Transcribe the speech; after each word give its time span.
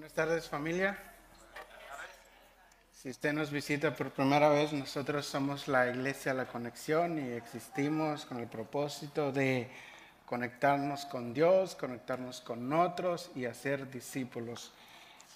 Buenas 0.00 0.14
tardes 0.14 0.48
familia. 0.48 0.96
Si 2.90 3.10
usted 3.10 3.34
nos 3.34 3.50
visita 3.50 3.94
por 3.94 4.10
primera 4.10 4.48
vez, 4.48 4.72
nosotros 4.72 5.26
somos 5.26 5.68
la 5.68 5.90
Iglesia 5.90 6.32
La 6.32 6.46
Conexión 6.46 7.18
y 7.18 7.32
existimos 7.32 8.24
con 8.24 8.38
el 8.38 8.46
propósito 8.46 9.30
de 9.30 9.68
conectarnos 10.24 11.04
con 11.04 11.34
Dios, 11.34 11.74
conectarnos 11.74 12.40
con 12.40 12.72
otros 12.72 13.30
y 13.34 13.44
hacer 13.44 13.90
discípulos 13.90 14.72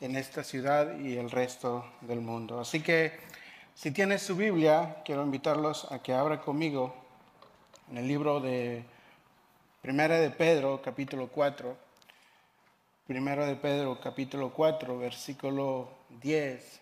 en 0.00 0.16
esta 0.16 0.43
ciudad 0.43 0.99
y 0.99 1.19
el 1.19 1.31
resto 1.31 1.85
del 2.01 2.23
mundo. 2.23 2.59
Así 2.59 2.81
que 2.81 3.21
si 3.75 3.91
tiene 3.91 4.19
su 4.19 4.35
Biblia, 4.35 5.03
quiero 5.05 5.25
invitarlos 5.25 5.93
a 5.93 5.99
que 5.99 6.15
abra 6.15 6.41
conmigo 6.41 6.95
en 7.91 7.99
el 7.99 8.09
libro 8.09 8.41
de 8.41 8.83
Primera 9.83 10.19
de 10.19 10.31
Pedro, 10.31 10.81
capítulo 10.83 11.29
4. 11.29 11.84
Primero 13.07 13.45
de 13.45 13.55
Pedro 13.55 14.00
capítulo 14.00 14.50
4, 14.50 14.98
versículo 14.98 15.91
10 16.23 16.80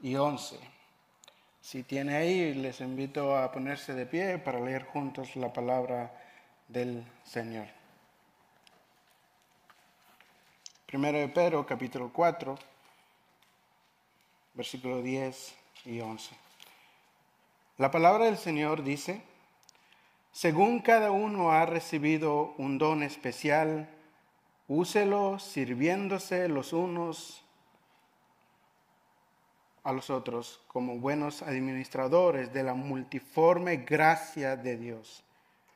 y 0.00 0.16
11. 0.16 0.58
Si 1.60 1.84
tiene 1.84 2.16
ahí, 2.16 2.52
les 2.52 2.80
invito 2.80 3.36
a 3.36 3.52
ponerse 3.52 3.94
de 3.94 4.06
pie 4.06 4.38
para 4.38 4.58
leer 4.58 4.86
juntos 4.86 5.36
la 5.36 5.52
palabra 5.52 6.10
del 6.66 7.04
Señor. 7.22 7.68
Primero 10.86 11.20
de 11.20 11.28
Pedro 11.28 11.64
capítulo 11.64 12.10
4, 12.12 12.58
versículo 14.54 15.00
10 15.00 15.54
y 15.84 16.00
11. 16.00 16.34
La 17.78 17.92
palabra 17.92 18.24
del 18.24 18.36
Señor 18.36 18.82
dice, 18.82 19.22
según 20.32 20.80
cada 20.80 21.12
uno 21.12 21.52
ha 21.52 21.66
recibido 21.66 22.52
un 22.58 22.78
don 22.78 23.04
especial, 23.04 23.88
úselo 24.70 25.40
sirviéndose 25.40 26.46
los 26.46 26.72
unos 26.72 27.44
a 29.82 29.92
los 29.92 30.10
otros 30.10 30.62
como 30.68 30.98
buenos 30.98 31.42
administradores 31.42 32.52
de 32.52 32.62
la 32.62 32.74
multiforme 32.74 33.78
gracia 33.78 34.56
de 34.56 34.76
Dios. 34.76 35.24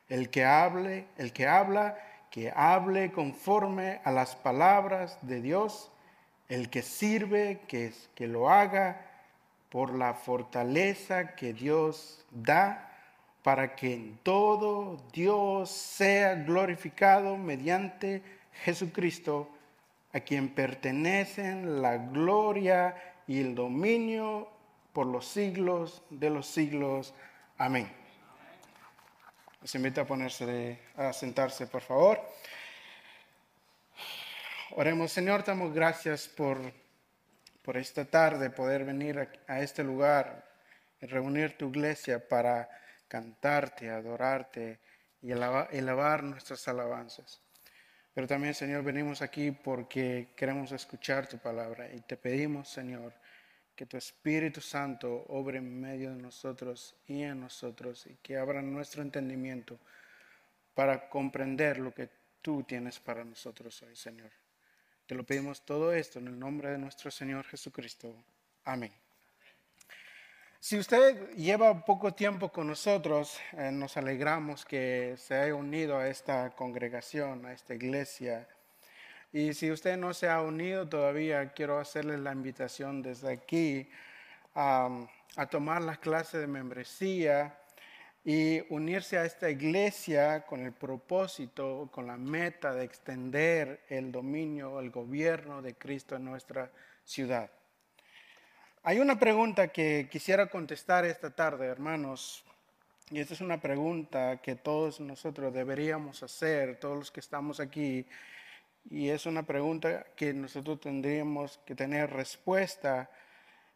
El 0.07 0.29
que 0.29 0.45
hable, 0.45 1.07
el 1.17 1.33
que 1.33 1.45
habla, 1.45 1.97
que 2.31 2.53
hable 2.55 3.11
conforme 3.11 3.99
a 4.05 4.11
las 4.11 4.37
palabras 4.37 5.17
de 5.21 5.41
Dios. 5.41 5.91
El 6.47 6.69
que 6.69 6.81
sirve, 6.81 7.59
que, 7.67 7.91
que 8.13 8.27
lo 8.27 8.49
haga 8.49 9.01
por 9.69 9.93
la 9.93 10.13
fortaleza 10.13 11.35
que 11.35 11.51
Dios 11.51 12.23
da, 12.31 12.93
para 13.43 13.75
que 13.75 13.93
en 13.93 14.17
todo 14.23 15.03
Dios 15.11 15.69
sea 15.69 16.35
glorificado 16.35 17.35
mediante 17.35 18.23
Jesucristo, 18.63 19.49
a 20.13 20.19
quien 20.21 20.55
pertenecen 20.55 21.81
la 21.81 21.97
gloria 21.97 22.95
y 23.27 23.41
el 23.41 23.53
dominio 23.53 24.49
por 24.93 25.07
los 25.07 25.27
siglos 25.27 26.03
de 26.09 26.29
los 26.29 26.47
siglos. 26.47 27.13
Amén. 27.57 27.91
Les 29.61 29.75
invito 29.75 30.01
a 30.01 30.05
ponerse 30.05 30.79
a 30.95 31.11
sentarse, 31.11 31.67
por 31.67 31.81
favor. 31.81 32.21
Oremos, 34.71 35.11
Señor, 35.11 35.43
damos 35.43 35.73
gracias 35.73 36.27
por, 36.27 36.59
por 37.61 37.77
esta 37.77 38.05
tarde 38.05 38.49
poder 38.49 38.85
venir 38.85 39.19
a, 39.19 39.53
a 39.53 39.61
este 39.61 39.83
lugar 39.83 40.45
y 41.01 41.05
reunir 41.07 41.57
tu 41.57 41.69
iglesia 41.69 42.25
para 42.27 42.69
cantarte, 43.07 43.89
adorarte 43.89 44.79
y 45.21 45.31
elevar 45.31 46.23
nuestras 46.23 46.67
alabanzas. 46.67 47.44
Pero 48.15 48.27
también, 48.27 48.53
Señor, 48.53 48.81
venimos 48.81 49.21
aquí 49.21 49.51
porque 49.51 50.29
queremos 50.37 50.71
escuchar 50.71 51.27
tu 51.27 51.37
palabra 51.37 51.93
y 51.93 51.99
te 51.99 52.15
pedimos, 52.15 52.69
Señor, 52.69 53.13
que 53.75 53.85
tu 53.85 53.97
Espíritu 53.97 54.61
Santo 54.61 55.25
obre 55.27 55.57
en 55.57 55.81
medio 55.81 56.11
de 56.11 56.21
nosotros 56.21 56.95
y 57.07 57.23
en 57.23 57.41
nosotros 57.41 58.07
y 58.07 58.15
que 58.23 58.37
abra 58.37 58.61
nuestro 58.61 59.01
entendimiento 59.01 59.77
para 60.73 61.09
comprender 61.09 61.77
lo 61.77 61.93
que 61.93 62.09
tú 62.41 62.63
tienes 62.63 63.01
para 63.01 63.25
nosotros 63.25 63.81
hoy, 63.81 63.97
Señor. 63.97 64.31
Te 65.05 65.13
lo 65.13 65.25
pedimos 65.25 65.65
todo 65.65 65.93
esto 65.93 66.19
en 66.19 66.29
el 66.29 66.39
nombre 66.39 66.71
de 66.71 66.77
nuestro 66.77 67.11
Señor 67.11 67.43
Jesucristo. 67.43 68.15
Amén. 68.63 69.04
Si 70.65 70.79
usted 70.79 71.29
lleva 71.35 71.85
poco 71.85 72.15
tiempo 72.15 72.49
con 72.49 72.65
nosotros, 72.65 73.39
eh, 73.51 73.69
nos 73.71 73.97
alegramos 73.97 74.65
que 74.65 75.13
se 75.15 75.35
haya 75.35 75.53
unido 75.53 75.99
a 75.99 76.07
esta 76.07 76.55
congregación, 76.55 77.45
a 77.45 77.53
esta 77.53 77.75
iglesia. 77.75 78.47
Y 79.31 79.53
si 79.53 79.69
usted 79.69 79.95
no 79.95 80.11
se 80.15 80.27
ha 80.27 80.41
unido 80.41 80.89
todavía, 80.89 81.53
quiero 81.53 81.77
hacerle 81.77 82.17
la 82.17 82.31
invitación 82.31 83.03
desde 83.03 83.31
aquí 83.31 83.87
a 84.55 85.07
tomar 85.51 85.83
la 85.83 85.97
clase 85.97 86.39
de 86.39 86.47
membresía 86.47 87.59
y 88.23 88.63
unirse 88.73 89.19
a 89.19 89.25
esta 89.25 89.51
iglesia 89.51 90.47
con 90.47 90.61
el 90.61 90.73
propósito, 90.73 91.91
con 91.91 92.07
la 92.07 92.17
meta 92.17 92.73
de 92.73 92.85
extender 92.85 93.85
el 93.87 94.11
dominio, 94.11 94.79
el 94.79 94.89
gobierno 94.89 95.61
de 95.61 95.75
Cristo 95.75 96.15
en 96.15 96.25
nuestra 96.25 96.71
ciudad. 97.03 97.51
Hay 98.87 98.99
una 98.99 99.17
pregunta 99.17 99.69
que 99.69 100.07
quisiera 100.11 100.45
contestar 100.45 101.05
esta 101.05 101.31
tarde, 101.31 101.65
hermanos, 101.65 102.45
y 103.09 103.19
esta 103.19 103.33
es 103.33 103.41
una 103.41 103.59
pregunta 103.59 104.37
que 104.43 104.53
todos 104.53 104.99
nosotros 104.99 105.51
deberíamos 105.51 106.21
hacer, 106.21 106.79
todos 106.79 106.95
los 106.95 107.09
que 107.09 107.19
estamos 107.19 107.59
aquí, 107.59 108.05
y 108.87 109.09
es 109.09 109.25
una 109.25 109.41
pregunta 109.41 110.05
que 110.15 110.35
nosotros 110.35 110.81
tendríamos 110.81 111.59
que 111.65 111.73
tener 111.73 112.11
respuesta. 112.11 113.09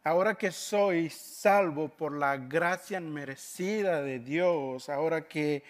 Ahora 0.04 0.36
que 0.36 0.52
soy 0.52 1.10
salvo 1.10 1.88
por 1.88 2.16
la 2.16 2.36
gracia 2.36 3.00
merecida 3.00 4.02
de 4.02 4.20
Dios, 4.20 4.88
ahora 4.88 5.26
que 5.26 5.64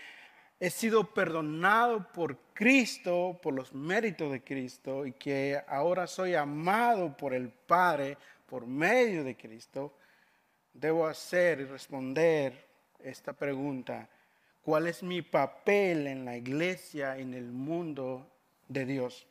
he 0.60 0.68
sido 0.68 1.14
perdonado 1.14 2.12
por 2.12 2.36
Cristo, 2.52 3.40
por 3.42 3.54
los 3.54 3.72
méritos 3.72 4.32
de 4.32 4.44
Cristo, 4.44 5.06
y 5.06 5.12
que 5.12 5.58
ahora 5.66 6.06
soy 6.06 6.34
amado 6.34 7.16
por 7.16 7.32
el 7.32 7.48
Padre, 7.48 8.18
por 8.50 8.66
medio 8.66 9.22
de 9.22 9.36
Cristo, 9.36 9.94
debo 10.74 11.06
hacer 11.06 11.60
y 11.60 11.64
responder 11.66 12.66
esta 12.98 13.32
pregunta. 13.32 14.08
¿Cuál 14.60 14.88
es 14.88 15.04
mi 15.04 15.22
papel 15.22 16.08
en 16.08 16.24
la 16.24 16.36
iglesia, 16.36 17.16
en 17.16 17.32
el 17.32 17.52
mundo 17.52 18.28
de 18.66 18.84
Dios? 18.84 19.26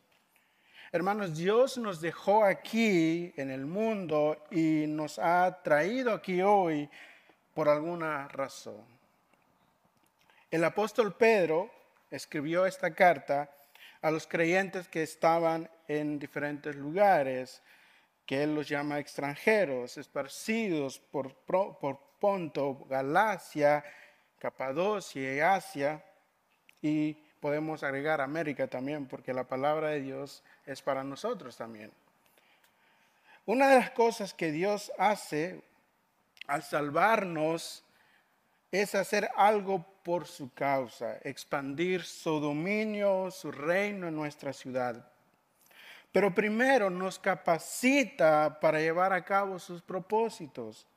Hermanos, 0.94 1.38
Dios 1.38 1.78
nos 1.78 2.00
dejó 2.00 2.46
aquí 2.46 3.34
en 3.36 3.52
el 3.52 3.66
mundo 3.66 4.42
y 4.52 4.86
nos 4.88 5.20
ha 5.20 5.62
traído 5.62 6.14
aquí 6.14 6.42
hoy 6.42 6.90
por 7.54 7.68
alguna 7.68 8.28
razón. 8.30 8.86
El 10.50 10.64
apóstol 10.64 11.14
Pedro 11.14 11.70
escribió 12.10 12.66
esta 12.66 12.92
carta 12.96 13.52
a 14.02 14.12
los 14.12 14.26
creyentes 14.26 14.88
que 14.88 15.04
estaban 15.04 15.70
en 15.90 16.18
diferentes 16.20 16.76
lugares 16.78 17.62
que 18.30 18.44
él 18.44 18.54
los 18.54 18.70
llama 18.70 19.00
extranjeros, 19.00 19.98
esparcidos 19.98 21.00
por, 21.00 21.34
por 21.34 22.00
Ponto, 22.20 22.86
Galacia, 22.88 23.84
Capadocia 24.38 25.34
y 25.34 25.40
Asia, 25.40 26.06
y 26.80 27.14
podemos 27.40 27.82
agregar 27.82 28.22
América 28.22 28.68
también, 28.68 29.08
porque 29.08 29.34
la 29.34 29.46
palabra 29.46 29.88
de 29.88 30.02
Dios 30.02 30.44
es 30.68 30.80
para 30.80 31.04
nosotros 31.04 31.58
también. 31.58 31.92
Una 33.48 33.68
de 33.68 33.80
las 33.80 33.90
cosas 33.90 34.36
que 34.36 34.52
Dios 34.52 34.92
hace 35.00 35.64
al 36.46 36.62
salvarnos 36.62 37.84
es 38.72 38.94
hacer 38.94 39.28
algo 39.38 39.84
por 40.04 40.28
su 40.28 40.54
causa, 40.54 41.18
expandir 41.24 42.04
su 42.04 42.40
dominio, 42.40 43.32
su 43.32 43.52
reino 43.52 44.08
en 44.08 44.16
nuestra 44.16 44.54
ciudad. 44.54 45.09
Pero 46.12 46.34
primero 46.34 46.90
nos 46.90 47.20
capacita 47.20 48.60
para 48.60 48.80
llevar 48.80 49.14
a 49.14 49.24
cabo 49.24 49.60
sus 49.60 49.82
propósitos. 49.82 50.88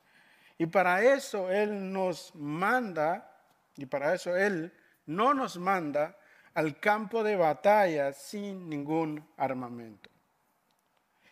Y 0.57 0.65
para 0.65 1.03
eso 1.03 1.51
Él 1.51 1.91
nos 1.91 2.33
manda, 2.35 3.29
y 3.75 3.85
para 3.85 4.13
eso 4.13 4.35
Él 4.35 4.73
no 5.05 5.33
nos 5.33 5.57
manda 5.57 6.17
al 6.53 6.79
campo 6.79 7.23
de 7.23 7.35
batalla 7.35 8.13
sin 8.13 8.69
ningún 8.69 9.27
armamento, 9.37 10.09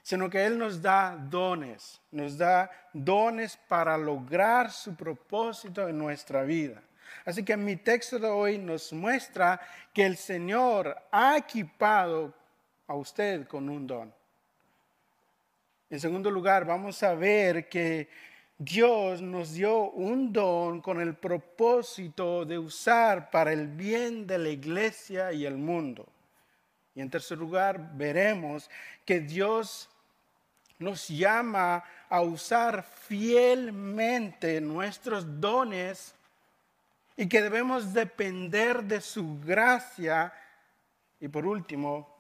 sino 0.02 0.30
que 0.30 0.46
Él 0.46 0.58
nos 0.58 0.82
da 0.82 1.16
dones, 1.16 2.02
nos 2.12 2.38
da 2.38 2.70
dones 2.94 3.58
para 3.68 3.98
lograr 3.98 4.72
su 4.72 4.96
propósito 4.96 5.88
en 5.88 5.98
nuestra 5.98 6.44
vida. 6.44 6.82
Así 7.26 7.44
que 7.44 7.58
mi 7.58 7.76
texto 7.76 8.18
de 8.18 8.28
hoy 8.28 8.58
nos 8.58 8.92
muestra 8.94 9.60
que 9.94 10.06
el 10.06 10.18
Señor 10.18 10.98
ha 11.12 11.38
equipado 11.38 12.34
a 12.92 12.96
usted 12.96 13.48
con 13.48 13.70
un 13.70 13.88
don. 13.88 14.14
En 15.90 16.00
segundo 16.00 16.30
lugar, 16.30 16.66
vamos 16.66 17.02
a 17.04 17.14
ver 17.16 17.70
que 17.70 18.10
Dios 18.58 19.22
nos 19.22 19.54
dio 19.54 19.92
un 19.92 20.34
don 20.34 20.82
con 20.82 21.00
el 21.00 21.16
propósito 21.16 22.44
de 22.46 22.60
usar 22.60 23.32
para 23.32 23.54
el 23.54 23.68
bien 23.68 24.28
de 24.28 24.38
la 24.38 24.50
iglesia 24.50 25.32
y 25.32 25.46
el 25.46 25.58
mundo. 25.58 26.06
Y 26.94 27.00
en 27.00 27.10
tercer 27.10 27.38
lugar, 27.38 27.92
veremos 27.96 28.70
que 29.06 29.22
Dios 29.22 29.90
nos 30.78 31.08
llama 31.08 31.86
a 32.10 32.22
usar 32.22 32.84
fielmente 32.84 34.60
nuestros 34.60 35.40
dones 35.40 36.14
y 37.16 37.30
que 37.30 37.42
debemos 37.42 37.94
depender 37.94 38.84
de 38.84 39.00
su 39.00 39.40
gracia. 39.40 40.34
Y 41.22 41.30
por 41.30 41.46
último, 41.46 42.11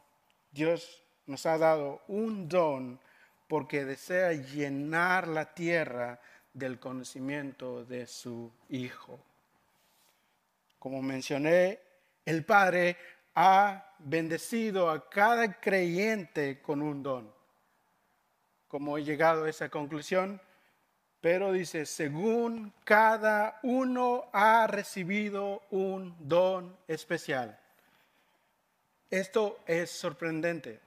Dios 0.51 1.03
nos 1.25 1.45
ha 1.45 1.57
dado 1.57 2.01
un 2.07 2.49
don 2.49 2.99
porque 3.47 3.85
desea 3.85 4.33
llenar 4.33 5.27
la 5.27 5.53
tierra 5.53 6.19
del 6.53 6.79
conocimiento 6.79 7.85
de 7.85 8.07
su 8.07 8.51
Hijo. 8.69 9.19
Como 10.79 11.01
mencioné, 11.01 11.79
el 12.25 12.43
Padre 12.43 12.97
ha 13.35 13.95
bendecido 13.99 14.89
a 14.89 15.09
cada 15.09 15.59
creyente 15.59 16.61
con 16.61 16.81
un 16.81 17.03
don. 17.03 17.33
Como 18.67 18.97
he 18.97 19.03
llegado 19.03 19.45
a 19.45 19.49
esa 19.49 19.69
conclusión, 19.69 20.41
pero 21.21 21.51
dice, 21.51 21.85
según 21.85 22.73
cada 22.83 23.59
uno 23.63 24.25
ha 24.33 24.65
recibido 24.67 25.61
un 25.69 26.15
don 26.19 26.75
especial. 26.87 27.60
Esto 29.11 29.59
es 29.67 29.91
sorprendente, 29.91 30.79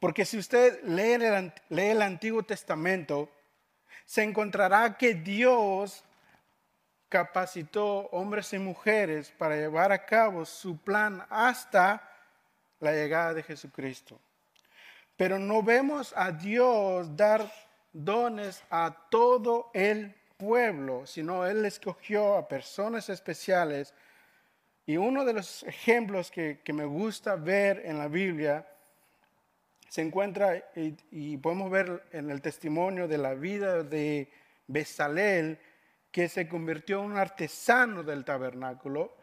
porque 0.00 0.24
si 0.24 0.38
usted 0.38 0.82
lee 0.82 1.12
el, 1.12 2.02
Antiguo 2.02 2.42
Testamento, 2.42 3.30
se 4.04 4.24
encontrará 4.24 4.98
que 4.98 5.14
Dios 5.14 6.02
capacitó 7.08 8.08
hombres 8.10 8.52
y 8.52 8.58
mujeres 8.58 9.32
para 9.38 9.54
llevar 9.54 9.92
a 9.92 10.04
cabo 10.04 10.44
su 10.44 10.78
plan 10.78 11.24
hasta 11.30 12.10
la 12.80 12.90
llegada 12.90 13.34
de 13.34 13.44
Jesucristo. 13.44 14.18
Pero 15.16 15.38
no 15.38 15.62
vemos 15.62 16.12
a 16.16 16.32
Dios 16.32 17.16
dar 17.16 17.48
dones 17.92 18.64
a 18.68 18.94
todo 19.10 19.70
el 19.72 20.12
pueblo, 20.36 21.06
sino 21.06 21.46
Él 21.46 21.64
escogió 21.64 22.36
a 22.36 22.48
personas 22.48 23.08
especiales. 23.08 23.94
Y 24.86 24.96
uno 24.96 25.24
de 25.24 25.32
los 25.32 25.64
ejemplos 25.64 26.30
que, 26.30 26.60
me 26.72 26.84
gusta 26.84 27.34
ver 27.34 27.82
en 27.84 27.98
la 27.98 28.06
Biblia 28.06 28.64
se 29.88 30.02
encuentra, 30.02 30.62
y, 31.10 31.36
podemos 31.38 31.70
ver 31.70 32.04
en 32.12 32.30
el 32.30 32.40
testimonio 32.40 33.08
de 33.08 33.18
la 33.18 33.34
vida 33.34 33.82
de 33.82 34.28
Besalel, 34.68 35.58
que 36.12 36.28
se 36.28 36.48
convirtió 36.48 37.00
en 37.00 37.06
un 37.06 37.18
artesano 37.18 38.02
del 38.02 38.24
tabernáculo. 38.24 39.16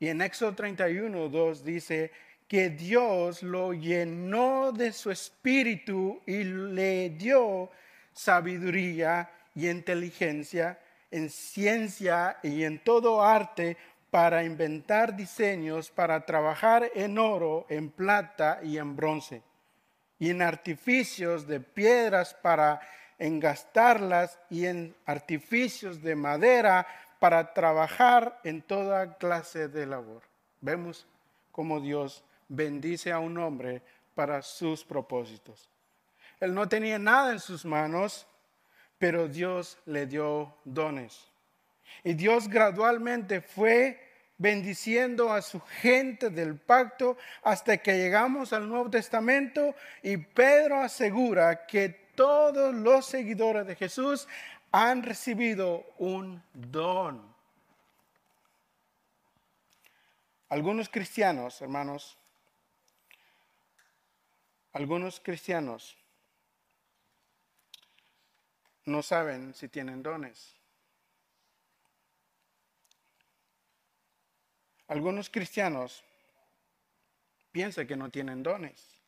Y 0.00 0.08
en 0.08 0.22
Éxodo 0.22 0.54
31, 0.54 1.28
2 1.28 1.64
dice 1.64 2.10
que 2.48 2.70
Dios 2.70 3.42
lo 3.42 3.72
llenó 3.72 4.72
de 4.72 4.92
su 4.92 5.10
espíritu 5.10 6.22
y 6.26 6.44
le 6.44 7.10
dio 7.10 7.70
sabiduría 8.12 9.30
y 9.54 9.68
inteligencia 9.68 10.78
en 11.14 11.30
ciencia 11.30 12.38
y 12.42 12.64
en 12.64 12.80
todo 12.80 13.22
arte 13.22 13.76
para 14.14 14.44
inventar 14.44 15.16
diseños, 15.16 15.90
para 15.90 16.24
trabajar 16.24 16.88
en 16.94 17.18
oro, 17.18 17.66
en 17.68 17.90
plata 17.90 18.60
y 18.62 18.78
en 18.78 18.94
bronce, 18.94 19.42
y 20.20 20.30
en 20.30 20.40
artificios 20.40 21.48
de 21.48 21.58
piedras 21.58 22.32
para 22.32 22.80
engastarlas 23.18 24.38
y 24.48 24.66
en 24.66 24.94
artificios 25.04 26.00
de 26.00 26.14
madera 26.14 26.86
para 27.18 27.52
trabajar 27.52 28.38
en 28.44 28.62
toda 28.62 29.18
clase 29.18 29.66
de 29.66 29.84
labor. 29.84 30.22
Vemos 30.60 31.08
cómo 31.50 31.80
Dios 31.80 32.22
bendice 32.46 33.10
a 33.10 33.18
un 33.18 33.36
hombre 33.36 33.82
para 34.14 34.42
sus 34.42 34.84
propósitos. 34.84 35.68
Él 36.38 36.54
no 36.54 36.68
tenía 36.68 37.00
nada 37.00 37.32
en 37.32 37.40
sus 37.40 37.64
manos, 37.64 38.28
pero 38.96 39.26
Dios 39.26 39.76
le 39.86 40.06
dio 40.06 40.54
dones. 40.62 41.32
Y 42.04 42.14
Dios 42.14 42.48
gradualmente 42.48 43.40
fue 43.40 44.03
bendiciendo 44.36 45.32
a 45.32 45.42
su 45.42 45.60
gente 45.60 46.30
del 46.30 46.58
pacto 46.58 47.16
hasta 47.42 47.78
que 47.78 47.96
llegamos 47.96 48.52
al 48.52 48.68
Nuevo 48.68 48.90
Testamento 48.90 49.74
y 50.02 50.16
Pedro 50.16 50.80
asegura 50.80 51.66
que 51.66 51.88
todos 52.14 52.74
los 52.74 53.06
seguidores 53.06 53.66
de 53.66 53.76
Jesús 53.76 54.28
han 54.72 55.02
recibido 55.02 55.86
un 55.98 56.42
don. 56.52 57.34
Algunos 60.48 60.88
cristianos, 60.88 61.60
hermanos, 61.62 62.18
algunos 64.72 65.20
cristianos 65.20 65.96
no 68.84 69.02
saben 69.02 69.54
si 69.54 69.68
tienen 69.68 70.02
dones. 70.02 70.54
Algunos 74.88 75.30
cristianos 75.30 76.04
piensan 77.52 77.86
que 77.86 77.96
no 77.96 78.10
tienen 78.10 78.42
dones. 78.42 79.02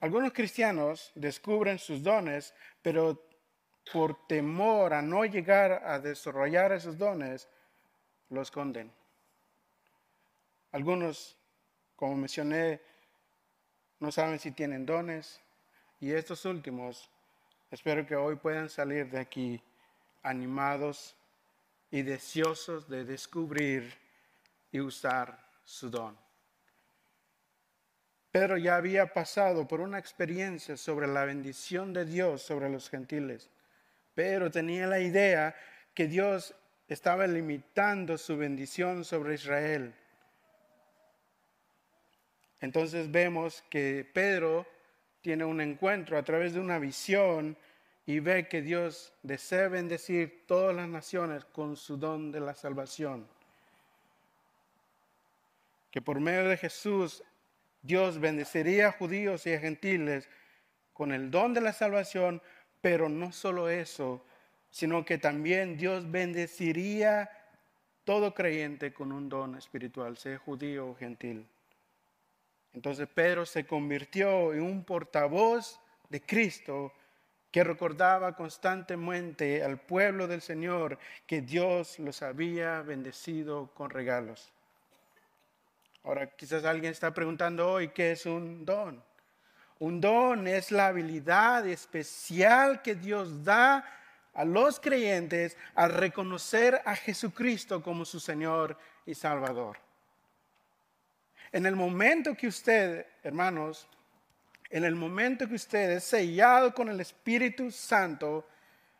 Algunos 0.00 0.32
cristianos 0.32 1.10
descubren 1.14 1.78
sus 1.78 2.02
dones, 2.02 2.54
pero 2.82 3.28
por 3.92 4.26
temor 4.26 4.92
a 4.92 5.02
no 5.02 5.24
llegar 5.24 5.82
a 5.84 5.98
desarrollar 5.98 6.72
esos 6.72 6.98
dones, 6.98 7.48
los 8.28 8.48
esconden. 8.48 8.92
Algunos, 10.72 11.36
como 11.94 12.16
mencioné, 12.16 12.80
no 14.00 14.12
saben 14.12 14.38
si 14.38 14.50
tienen 14.50 14.84
dones 14.84 15.40
y 16.00 16.12
estos 16.12 16.44
últimos 16.44 17.10
Espero 17.70 18.06
que 18.06 18.14
hoy 18.14 18.36
puedan 18.36 18.68
salir 18.68 19.10
de 19.10 19.18
aquí 19.18 19.60
animados 20.22 21.16
y 21.90 22.02
deseosos 22.02 22.88
de 22.88 23.04
descubrir 23.04 23.92
y 24.72 24.80
usar 24.80 25.38
su 25.64 25.90
don. 25.90 26.16
Pedro 28.30 28.58
ya 28.58 28.76
había 28.76 29.12
pasado 29.14 29.66
por 29.66 29.80
una 29.80 29.98
experiencia 29.98 30.76
sobre 30.76 31.06
la 31.06 31.24
bendición 31.24 31.92
de 31.92 32.04
Dios 32.04 32.42
sobre 32.42 32.68
los 32.68 32.90
gentiles, 32.90 33.48
pero 34.14 34.50
tenía 34.50 34.86
la 34.86 35.00
idea 35.00 35.56
que 35.94 36.06
Dios 36.06 36.54
estaba 36.88 37.26
limitando 37.26 38.18
su 38.18 38.36
bendición 38.36 39.04
sobre 39.04 39.34
Israel. 39.34 39.94
Entonces 42.60 43.10
vemos 43.10 43.62
que 43.70 44.08
Pedro 44.12 44.66
tiene 45.20 45.44
un 45.44 45.60
encuentro 45.60 46.18
a 46.18 46.22
través 46.22 46.54
de 46.54 46.60
una 46.60 46.78
visión 46.78 47.56
y 48.06 48.20
ve 48.20 48.46
que 48.46 48.62
Dios 48.62 49.12
desea 49.22 49.68
bendecir 49.68 50.44
todas 50.46 50.74
las 50.74 50.88
naciones 50.88 51.44
con 51.44 51.76
su 51.76 51.96
don 51.96 52.30
de 52.30 52.38
la 52.38 52.54
salvación. 52.54 53.26
Que 55.90 56.00
por 56.00 56.20
medio 56.20 56.48
de 56.48 56.56
Jesús 56.56 57.24
Dios 57.82 58.18
bendeciría 58.18 58.88
a 58.88 58.92
judíos 58.92 59.46
y 59.46 59.54
a 59.54 59.60
gentiles 59.60 60.28
con 60.92 61.12
el 61.12 61.30
don 61.30 61.52
de 61.52 61.60
la 61.60 61.72
salvación, 61.72 62.40
pero 62.80 63.08
no 63.08 63.32
solo 63.32 63.68
eso, 63.68 64.24
sino 64.70 65.04
que 65.04 65.18
también 65.18 65.76
Dios 65.76 66.10
bendeciría 66.10 67.30
todo 68.04 68.34
creyente 68.34 68.92
con 68.92 69.10
un 69.10 69.28
don 69.28 69.56
espiritual, 69.56 70.16
sea 70.16 70.38
judío 70.38 70.88
o 70.90 70.94
gentil. 70.94 71.46
Entonces 72.72 73.08
Pedro 73.08 73.44
se 73.46 73.66
convirtió 73.66 74.52
en 74.52 74.62
un 74.62 74.84
portavoz 74.84 75.80
de 76.08 76.20
Cristo 76.20 76.92
que 77.56 77.64
recordaba 77.64 78.36
constantemente 78.36 79.64
al 79.64 79.78
pueblo 79.78 80.26
del 80.26 80.42
Señor 80.42 80.98
que 81.26 81.40
Dios 81.40 81.98
los 81.98 82.20
había 82.20 82.82
bendecido 82.82 83.70
con 83.72 83.88
regalos. 83.88 84.52
Ahora 86.04 86.26
quizás 86.36 86.66
alguien 86.66 86.92
está 86.92 87.14
preguntando 87.14 87.66
hoy 87.66 87.88
qué 87.88 88.12
es 88.12 88.26
un 88.26 88.66
don. 88.66 89.02
Un 89.78 90.02
don 90.02 90.46
es 90.46 90.70
la 90.70 90.88
habilidad 90.88 91.66
especial 91.66 92.82
que 92.82 92.94
Dios 92.94 93.42
da 93.42 93.86
a 94.34 94.44
los 94.44 94.78
creyentes 94.78 95.56
a 95.74 95.88
reconocer 95.88 96.82
a 96.84 96.94
Jesucristo 96.94 97.82
como 97.82 98.04
su 98.04 98.20
Señor 98.20 98.76
y 99.06 99.14
Salvador. 99.14 99.78
En 101.52 101.64
el 101.64 101.74
momento 101.74 102.34
que 102.34 102.48
usted, 102.48 103.06
hermanos, 103.22 103.88
en 104.70 104.84
el 104.84 104.94
momento 104.94 105.48
que 105.48 105.54
usted 105.54 105.90
es 105.92 106.04
sellado 106.04 106.74
con 106.74 106.88
el 106.88 107.00
Espíritu 107.00 107.70
Santo, 107.70 108.48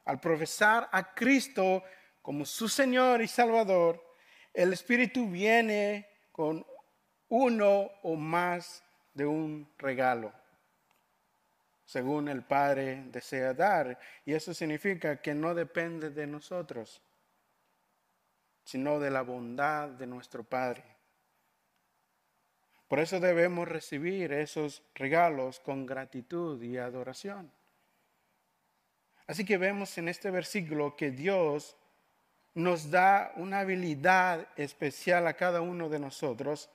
al 0.05 0.21
profesar 0.21 0.89
a 0.93 1.15
Cristo 1.15 1.83
como 2.23 2.45
su 2.45 2.69
Señor 2.69 3.23
y 3.23 3.29
Salvador, 3.29 4.03
el 4.55 4.73
Espíritu 4.73 5.29
viene 5.29 6.09
con 6.33 6.65
uno 7.29 7.91
o 8.03 8.15
más 8.15 8.85
de 9.15 9.27
un 9.27 9.69
regalo, 9.79 10.33
según 11.85 12.29
el 12.29 12.45
Padre 12.45 13.05
desea 13.07 13.53
dar. 13.53 13.99
Y 14.25 14.35
eso 14.35 14.55
significa 14.55 15.21
que 15.21 15.35
no 15.35 15.55
depende 15.55 16.11
de 16.11 16.27
nosotros, 16.27 17.03
sino 18.65 18.99
de 18.99 19.11
la 19.11 19.23
bondad 19.23 19.89
de 19.89 20.07
nuestro 20.07 20.45
Padre. 20.45 20.96
Por 22.89 23.01
eso 23.01 23.19
debemos 23.19 23.67
recibir 23.67 24.33
esos 24.33 24.83
regalos 24.95 25.59
con 25.61 25.87
gratitud 25.87 26.63
y 26.63 26.79
adoración. 26.79 27.51
Así 29.27 29.45
que 29.45 29.59
vemos 29.59 29.99
en 29.99 30.09
este 30.09 30.31
versículo 30.31 30.95
que 30.95 31.11
Dios 31.11 31.77
nos 32.55 32.91
da 32.91 33.33
una 33.37 33.61
habilidad 33.61 34.49
especial 34.57 35.27
a 35.27 35.35
cada 35.35 35.61
uno 35.61 35.89
de 35.89 35.99
nosotros, 35.99 36.71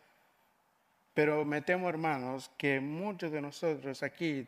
pero 1.13 1.45
me 1.45 1.61
temo, 1.61 1.89
hermanos, 1.89 2.51
que 2.57 2.79
muchos 2.79 3.31
de 3.31 3.41
nosotros 3.41 4.03
aquí 4.03 4.47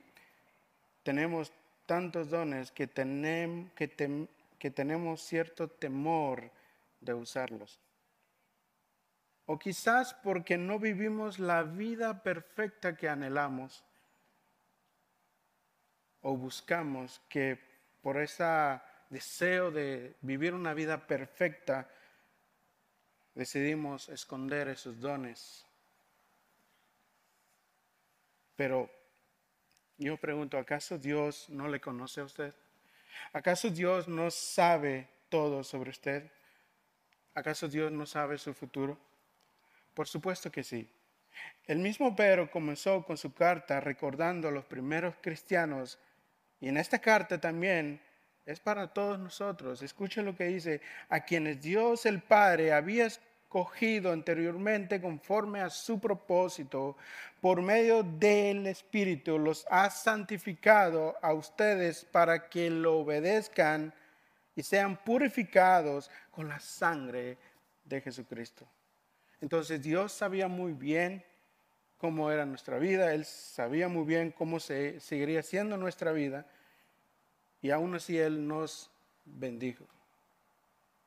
tenemos 1.02 1.52
tantos 1.86 2.30
dones 2.30 2.72
que, 2.72 2.88
que, 2.88 4.28
que 4.60 4.72
tenemos 4.72 5.22
cierto 5.22 5.70
temor 5.70 6.52
de 7.02 7.14
usarlos. 7.14 7.80
O 9.46 9.60
quizás 9.60 10.14
porque 10.14 10.58
no 10.58 10.80
vivimos 10.80 11.40
la 11.40 11.64
vida 11.64 12.24
perfecta 12.24 12.96
que 12.96 13.10
anhelamos 13.10 13.84
o 16.22 16.38
buscamos 16.38 17.22
que 17.28 17.60
por 18.02 18.18
ese 18.18 18.80
deseo 19.10 19.70
de 19.72 20.16
vivir 20.22 20.54
una 20.54 20.74
vida 20.74 21.06
perfecta 21.06 21.90
decidimos 23.36 24.10
esconder 24.10 24.70
esos 24.70 25.00
dones. 25.00 25.66
Pero 28.56 28.90
yo 29.98 30.18
pregunto, 30.18 30.58
¿acaso 30.58 30.98
Dios 30.98 31.50
no 31.50 31.68
le 31.68 31.82
conoce 31.82 32.22
a 32.22 32.26
usted? 32.26 32.54
¿Acaso 33.34 33.70
Dios 33.70 34.08
no 34.08 34.32
sabe 34.32 35.10
todo 35.30 35.64
sobre 35.64 35.90
usted? 35.90 36.32
¿Acaso 37.34 37.68
Dios 37.68 37.92
no 37.92 38.06
sabe 38.06 38.38
su 38.38 38.54
futuro? 38.54 38.98
Por 39.94 40.08
supuesto 40.08 40.52
que 40.52 40.64
sí. 40.64 40.88
El 41.66 41.80
mismo 41.80 42.16
Pedro 42.16 42.50
comenzó 42.50 43.04
con 43.04 43.18
su 43.18 43.34
carta 43.34 43.80
recordando 43.80 44.48
a 44.48 44.52
los 44.52 44.66
primeros 44.66 45.16
cristianos 45.22 46.00
y 46.60 46.68
en 46.70 46.78
esta 46.78 47.00
carta 47.00 47.40
también 47.40 48.02
es 48.46 48.60
para 48.60 48.94
todos 48.94 49.20
nosotros. 49.20 49.82
Escuchen 49.82 50.26
lo 50.26 50.36
que 50.36 50.46
dice, 50.46 50.82
a 51.10 51.22
quienes 51.22 51.62
Dios 51.62 52.06
el 52.06 52.22
Padre 52.22 52.74
había 52.74 53.06
escogido 53.06 54.12
anteriormente 54.12 55.02
conforme 55.02 55.62
a 55.62 55.70
su 55.70 56.00
propósito, 56.00 56.98
por 57.40 57.62
medio 57.62 58.04
del 58.04 58.68
Espíritu, 58.68 59.38
los 59.38 59.66
ha 59.70 59.90
santificado 59.90 61.18
a 61.22 61.34
ustedes 61.34 62.06
para 62.06 62.50
que 62.50 62.70
lo 62.70 63.00
obedezcan 63.00 63.94
y 64.56 64.64
sean 64.64 64.98
purificados 64.98 66.10
con 66.32 66.48
la 66.48 66.60
sangre 66.60 67.38
de 67.84 68.02
Jesucristo. 68.02 68.68
Entonces 69.44 69.84
Dios 69.84 70.14
sabía 70.14 70.48
muy 70.48 70.72
bien 70.72 71.22
cómo 71.98 72.32
era 72.32 72.46
nuestra 72.46 72.80
vida, 72.80 73.14
Él 73.14 73.26
sabía 73.26 73.90
muy 73.90 74.06
bien 74.06 74.32
cómo 74.32 74.58
se 74.58 75.02
seguiría 75.02 75.44
siendo 75.44 75.76
nuestra 75.76 76.14
vida 76.14 76.48
y 77.62 77.70
aún 77.70 77.94
así 77.94 78.18
Él 78.18 78.48
nos 78.48 78.90
bendijo 79.26 79.86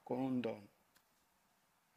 con 0.05 0.19
un 0.19 0.43
don. 0.43 0.69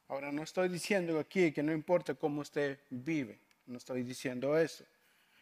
Ahora 0.08 0.32
no 0.32 0.42
estoy 0.44 0.70
diciendo 0.70 1.20
aquí 1.20 1.52
que 1.52 1.62
no 1.62 1.74
importa 1.74 2.14
cómo 2.14 2.40
usted 2.40 2.80
vive, 2.90 3.38
no 3.66 3.78
estoy 3.78 4.04
diciendo 4.04 4.58
eso. 4.58 4.86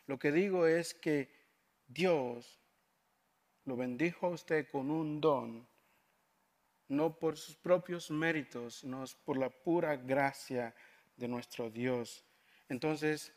Lo 0.08 0.18
que 0.18 0.32
digo 0.32 0.66
es 0.66 0.96
que 0.96 1.30
Dios 1.88 2.58
lo 3.66 3.78
bendijo 3.78 4.26
a 4.26 4.30
usted 4.32 4.68
con 4.72 4.90
un 4.90 5.22
don, 5.22 5.68
no 6.88 7.20
por 7.20 7.38
sus 7.38 7.56
propios 7.56 8.10
méritos, 8.10 8.78
sino 8.78 9.06
por 9.26 9.38
la 9.38 9.52
pura 9.52 9.96
gracia 9.96 10.74
de 11.18 11.28
nuestro 11.28 11.70
Dios. 11.70 12.24
Entonces, 12.70 13.34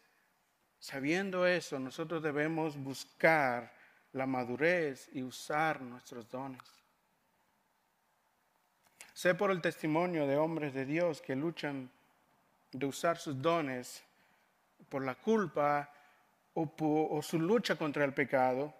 sabiendo 0.79 1.47
eso, 1.47 1.79
nosotros 1.79 2.23
debemos 2.23 2.77
buscar 2.77 3.73
la 4.13 4.27
madurez 4.27 5.09
y 5.13 5.23
usar 5.23 5.81
nuestros 5.81 6.29
dones. 6.29 6.63
Sé 9.13 9.35
por 9.35 9.51
el 9.51 9.61
testimonio 9.61 10.27
de 10.27 10.37
hombres 10.37 10.73
de 10.73 10.85
Dios 10.85 11.21
que 11.21 11.37
luchan 11.37 11.91
de 12.73 12.87
usar 12.87 13.19
sus 13.19 13.41
dones 13.41 14.03
por 14.89 15.05
la 15.05 15.15
culpa 15.15 15.93
o, 16.55 17.21
su 17.23 17.39
lucha 17.39 17.77
contra 17.77 18.05
el 18.05 18.15
pecado. 18.15 18.75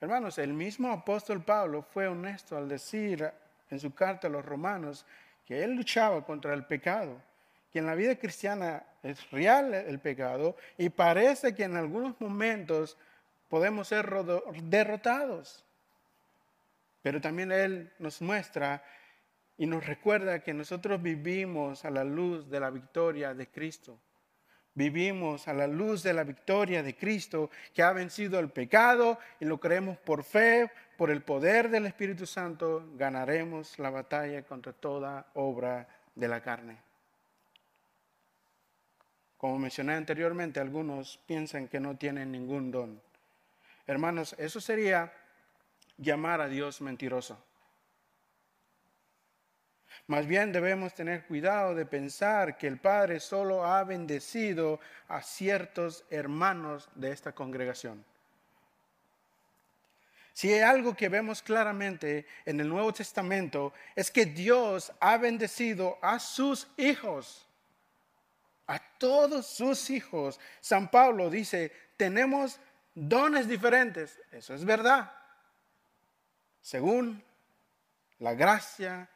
Hermanos, 0.00 0.38
el 0.38 0.52
mismo 0.52 0.90
apóstol 0.90 1.42
Pablo 1.42 1.82
fue 1.82 2.06
honesto 2.08 2.56
al 2.56 2.68
decir 2.68 3.30
en 3.70 3.80
su 3.80 3.94
carta 3.94 4.28
a 4.28 4.30
los 4.30 4.44
romanos 4.44 5.06
que 5.44 5.62
él 5.62 5.74
luchaba 5.74 6.24
contra 6.24 6.52
el 6.52 6.64
pecado 6.66 7.20
que 7.74 7.80
en 7.80 7.86
la 7.86 7.96
vida 7.96 8.14
cristiana 8.14 8.84
es 9.02 9.28
real 9.32 9.74
el 9.74 9.98
pecado 9.98 10.56
y 10.78 10.90
parece 10.90 11.56
que 11.56 11.64
en 11.64 11.74
algunos 11.76 12.14
momentos 12.20 12.96
podemos 13.48 13.88
ser 13.88 14.08
derrotados. 14.62 15.64
Pero 17.02 17.20
también 17.20 17.50
Él 17.50 17.90
nos 17.98 18.22
muestra 18.22 18.80
y 19.58 19.66
nos 19.66 19.84
recuerda 19.84 20.38
que 20.38 20.54
nosotros 20.54 21.02
vivimos 21.02 21.84
a 21.84 21.90
la 21.90 22.04
luz 22.04 22.48
de 22.48 22.60
la 22.60 22.70
victoria 22.70 23.34
de 23.34 23.48
Cristo. 23.48 23.98
Vivimos 24.74 25.48
a 25.48 25.52
la 25.52 25.66
luz 25.66 26.04
de 26.04 26.12
la 26.12 26.22
victoria 26.22 26.80
de 26.80 26.94
Cristo 26.94 27.50
que 27.74 27.82
ha 27.82 27.92
vencido 27.92 28.38
el 28.38 28.50
pecado 28.50 29.18
y 29.40 29.46
lo 29.46 29.58
creemos 29.58 29.98
por 29.98 30.22
fe, 30.22 30.70
por 30.96 31.10
el 31.10 31.22
poder 31.22 31.70
del 31.70 31.86
Espíritu 31.86 32.24
Santo, 32.24 32.88
ganaremos 32.94 33.80
la 33.80 33.90
batalla 33.90 34.44
contra 34.44 34.72
toda 34.72 35.26
obra 35.34 35.88
de 36.14 36.28
la 36.28 36.40
carne. 36.40 36.93
Como 39.44 39.58
mencioné 39.58 39.92
anteriormente, 39.92 40.58
algunos 40.58 41.20
piensan 41.26 41.68
que 41.68 41.78
no 41.78 41.98
tienen 41.98 42.32
ningún 42.32 42.70
don. 42.70 42.98
Hermanos, 43.86 44.34
eso 44.38 44.58
sería 44.58 45.12
llamar 45.98 46.40
a 46.40 46.48
Dios 46.48 46.80
mentiroso. 46.80 47.38
Más 50.06 50.26
bien 50.26 50.50
debemos 50.50 50.94
tener 50.94 51.26
cuidado 51.26 51.74
de 51.74 51.84
pensar 51.84 52.56
que 52.56 52.66
el 52.66 52.78
Padre 52.78 53.20
solo 53.20 53.66
ha 53.66 53.84
bendecido 53.84 54.80
a 55.08 55.20
ciertos 55.20 56.06
hermanos 56.08 56.88
de 56.94 57.12
esta 57.12 57.32
congregación. 57.32 58.02
Si 60.32 60.50
hay 60.54 60.60
algo 60.60 60.96
que 60.96 61.10
vemos 61.10 61.42
claramente 61.42 62.24
en 62.46 62.60
el 62.60 62.68
Nuevo 62.70 62.94
Testamento 62.94 63.74
es 63.94 64.10
que 64.10 64.24
Dios 64.24 64.90
ha 65.00 65.18
bendecido 65.18 65.98
a 66.00 66.18
sus 66.18 66.66
hijos 66.78 67.43
a 68.66 68.78
todos 68.98 69.46
sus 69.46 69.90
hijos. 69.90 70.40
San 70.60 70.90
Pablo 70.90 71.30
dice, 71.30 71.72
tenemos 71.96 72.60
dones 72.94 73.48
diferentes. 73.48 74.20
Eso 74.32 74.54
es 74.54 74.64
verdad. 74.64 75.12
Según 76.60 77.22
la 78.18 78.34
gracia 78.34 79.08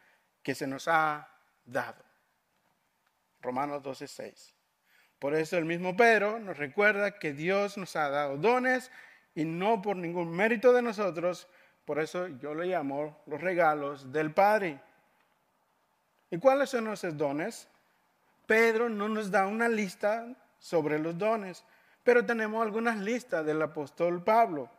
que 0.43 0.55
se 0.55 0.67
nos 0.67 0.89
ha 0.89 1.29
dado. 1.65 2.05
Romanos 3.41 3.83
12:6. 3.83 4.55
Por 5.19 5.35
eso 5.35 5.57
el 5.57 5.65
mismo 5.65 5.97
Pedro 5.97 6.39
nos 6.39 6.59
recuerda 6.59 7.19
que 7.19 7.33
Dios 7.33 7.77
nos 7.77 7.97
ha 7.97 8.09
dado 8.09 8.37
dones 8.37 8.91
y 9.35 9.45
no 9.45 9.83
por 9.83 9.97
ningún 9.97 10.31
mérito 10.31 10.73
de 10.73 10.83
nosotros. 10.83 11.49
Por 11.85 11.99
eso 12.01 12.29
yo 12.29 12.55
le 12.55 12.67
llamo 12.67 13.23
los 13.27 13.41
regalos 13.41 14.13
del 14.13 14.33
Padre. 14.33 14.81
¿Y 16.31 16.39
cuáles 16.39 16.71
son 16.71 16.93
esos 16.93 17.17
dones? 17.17 17.69
Pedro 18.49 18.89
no 18.89 19.11
nos 19.11 19.31
da 19.31 19.47
una 19.47 19.69
lista 19.69 20.27
sobre 20.59 20.99
los 20.99 21.19
dones, 21.19 21.67
pero 22.03 22.25
tenemos 22.25 22.63
algunas 22.63 22.97
listas 22.97 23.45
del 23.45 23.61
apóstol 23.61 24.25
Pablo. 24.25 24.71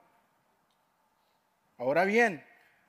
Ahora 1.77 2.03
bien, 2.03 2.43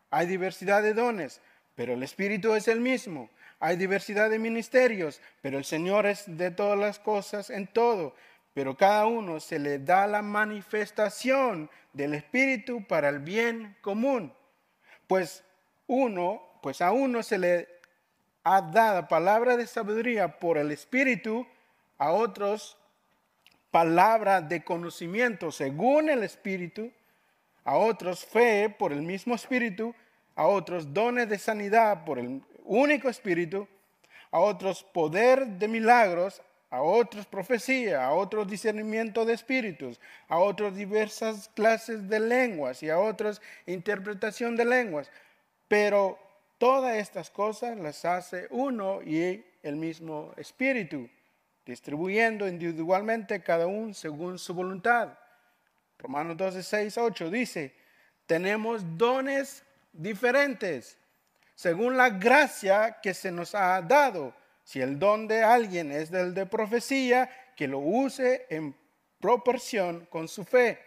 hay 0.08 0.26
diversidad 0.26 0.82
de 0.82 0.94
dones, 0.94 1.42
pero 1.74 1.92
el 1.92 2.02
Espíritu 2.02 2.54
es 2.54 2.66
el 2.66 2.80
mismo. 2.80 3.28
Hay 3.58 3.76
diversidad 3.76 4.30
de 4.30 4.38
ministerios, 4.38 5.20
pero 5.42 5.58
el 5.58 5.66
Señor 5.66 6.06
es 6.06 6.24
de 6.38 6.50
todas 6.50 6.78
las 6.78 6.98
cosas 6.98 7.50
en 7.50 7.66
todo. 7.66 8.14
Pero 8.54 8.74
cada 8.74 9.04
uno 9.04 9.38
se 9.38 9.58
le 9.58 9.80
da 9.80 10.06
la 10.06 10.22
manifestación 10.22 11.68
del 11.92 12.14
Espíritu 12.14 12.86
para 12.86 13.10
el 13.10 13.18
bien 13.18 13.76
común. 13.82 14.32
Pues 15.06 15.44
uno, 15.86 16.42
pues 16.62 16.80
a 16.80 16.90
uno 16.90 17.22
se 17.22 17.36
le 17.36 17.79
ha 18.44 18.62
dado 18.62 19.06
palabra 19.08 19.56
de 19.56 19.66
sabiduría 19.66 20.38
por 20.38 20.58
el 20.58 20.70
Espíritu, 20.70 21.46
a 21.98 22.12
otros 22.12 22.76
palabra 23.70 24.40
de 24.40 24.64
conocimiento 24.64 25.52
según 25.52 26.08
el 26.08 26.22
Espíritu, 26.22 26.90
a 27.64 27.76
otros 27.76 28.24
fe 28.24 28.74
por 28.76 28.92
el 28.92 29.02
mismo 29.02 29.34
Espíritu, 29.34 29.94
a 30.34 30.46
otros 30.46 30.92
dones 30.92 31.28
de 31.28 31.38
sanidad 31.38 32.04
por 32.04 32.18
el 32.18 32.42
único 32.64 33.08
Espíritu, 33.08 33.68
a 34.30 34.40
otros 34.40 34.82
poder 34.82 35.46
de 35.46 35.68
milagros, 35.68 36.40
a 36.70 36.82
otros 36.82 37.26
profecía, 37.26 38.04
a 38.04 38.12
otros 38.12 38.48
discernimiento 38.48 39.24
de 39.24 39.34
espíritus, 39.34 40.00
a 40.28 40.38
otros 40.38 40.76
diversas 40.76 41.50
clases 41.54 42.08
de 42.08 42.20
lenguas 42.20 42.82
y 42.82 42.90
a 42.90 42.98
otros 42.98 43.42
interpretación 43.66 44.56
de 44.56 44.64
lenguas. 44.64 45.10
Pero 45.66 46.16
Todas 46.60 46.98
estas 46.98 47.30
cosas 47.30 47.78
las 47.78 48.04
hace 48.04 48.46
uno 48.50 49.00
y 49.00 49.42
el 49.62 49.76
mismo 49.76 50.34
Espíritu, 50.36 51.08
distribuyendo 51.64 52.46
individualmente 52.46 53.42
cada 53.42 53.66
uno 53.66 53.94
según 53.94 54.38
su 54.38 54.52
voluntad. 54.52 55.16
Romanos 55.98 56.36
12, 56.36 56.62
6, 56.62 56.98
8 56.98 57.30
dice, 57.30 57.74
tenemos 58.26 58.82
dones 58.98 59.64
diferentes 59.90 60.98
según 61.54 61.96
la 61.96 62.10
gracia 62.10 62.98
que 63.02 63.14
se 63.14 63.32
nos 63.32 63.54
ha 63.54 63.80
dado. 63.80 64.34
Si 64.62 64.82
el 64.82 64.98
don 64.98 65.28
de 65.28 65.42
alguien 65.42 65.90
es 65.90 66.10
del 66.10 66.34
de 66.34 66.44
profecía, 66.44 67.30
que 67.56 67.68
lo 67.68 67.78
use 67.78 68.44
en 68.50 68.76
proporción 69.18 70.06
con 70.10 70.28
su 70.28 70.44
fe. 70.44 70.78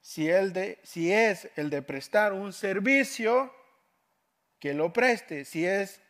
Si, 0.00 0.26
de, 0.26 0.80
si 0.82 1.12
es 1.12 1.48
el 1.54 1.70
de 1.70 1.80
prestar 1.80 2.32
un 2.32 2.52
servicio, 2.52 3.54
que 4.60 4.74
lo 4.74 4.92
preste. 4.92 5.44
Si 5.44 5.66
es 5.66 6.00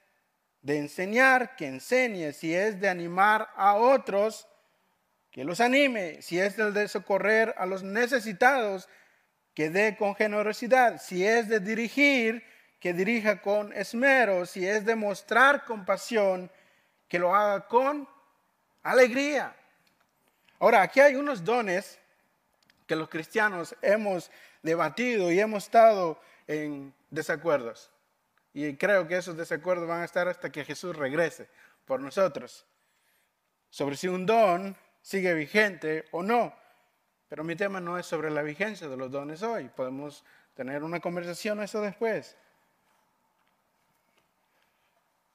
de 0.60 0.78
enseñar, 0.78 1.56
que 1.56 1.66
enseñe. 1.66 2.32
Si 2.32 2.54
es 2.54 2.80
de 2.80 2.88
animar 2.88 3.48
a 3.56 3.76
otros, 3.76 4.46
que 5.30 5.44
los 5.44 5.60
anime. 5.60 6.20
Si 6.20 6.38
es 6.38 6.56
de 6.56 6.88
socorrer 6.88 7.54
a 7.56 7.64
los 7.64 7.82
necesitados, 7.82 8.88
que 9.54 9.70
dé 9.70 9.96
con 9.96 10.14
generosidad. 10.14 11.00
Si 11.00 11.24
es 11.24 11.48
de 11.48 11.60
dirigir, 11.60 12.44
que 12.80 12.92
dirija 12.92 13.40
con 13.40 13.72
esmero. 13.72 14.44
Si 14.44 14.66
es 14.66 14.84
de 14.84 14.96
mostrar 14.96 15.64
compasión, 15.64 16.50
que 17.08 17.18
lo 17.18 17.34
haga 17.34 17.66
con 17.66 18.08
alegría. 18.82 19.54
Ahora, 20.58 20.82
aquí 20.82 21.00
hay 21.00 21.14
unos 21.14 21.44
dones 21.44 21.98
que 22.86 22.96
los 22.96 23.08
cristianos 23.08 23.74
hemos 23.82 24.30
debatido 24.62 25.30
y 25.30 25.40
hemos 25.40 25.64
estado 25.64 26.20
en 26.46 26.92
desacuerdos. 27.08 27.90
Y 28.52 28.76
creo 28.76 29.06
que 29.06 29.16
esos 29.16 29.36
desacuerdos 29.36 29.86
van 29.86 30.02
a 30.02 30.04
estar 30.04 30.26
hasta 30.28 30.50
que 30.50 30.64
Jesús 30.64 30.96
regrese 30.96 31.48
por 31.84 32.00
nosotros. 32.00 32.66
Sobre 33.68 33.96
si 33.96 34.08
un 34.08 34.26
don 34.26 34.76
sigue 35.02 35.34
vigente 35.34 36.06
o 36.10 36.22
no. 36.22 36.52
Pero 37.28 37.44
mi 37.44 37.54
tema 37.54 37.80
no 37.80 37.96
es 37.96 38.06
sobre 38.06 38.30
la 38.30 38.42
vigencia 38.42 38.88
de 38.88 38.96
los 38.96 39.10
dones 39.10 39.42
hoy. 39.42 39.68
Podemos 39.68 40.24
tener 40.54 40.82
una 40.82 40.98
conversación 40.98 41.62
eso 41.62 41.80
después. 41.80 42.36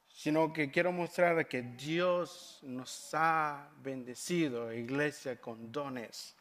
Sino 0.09 0.51
que 0.51 0.69
quiero 0.71 0.91
mostrar 0.91 1.47
que 1.47 1.61
Dios 1.61 2.59
nos 2.63 3.13
ha 3.13 3.69
bendecido, 3.77 4.73
iglesia, 4.73 5.39
con 5.39 5.71
dones. 5.71 6.35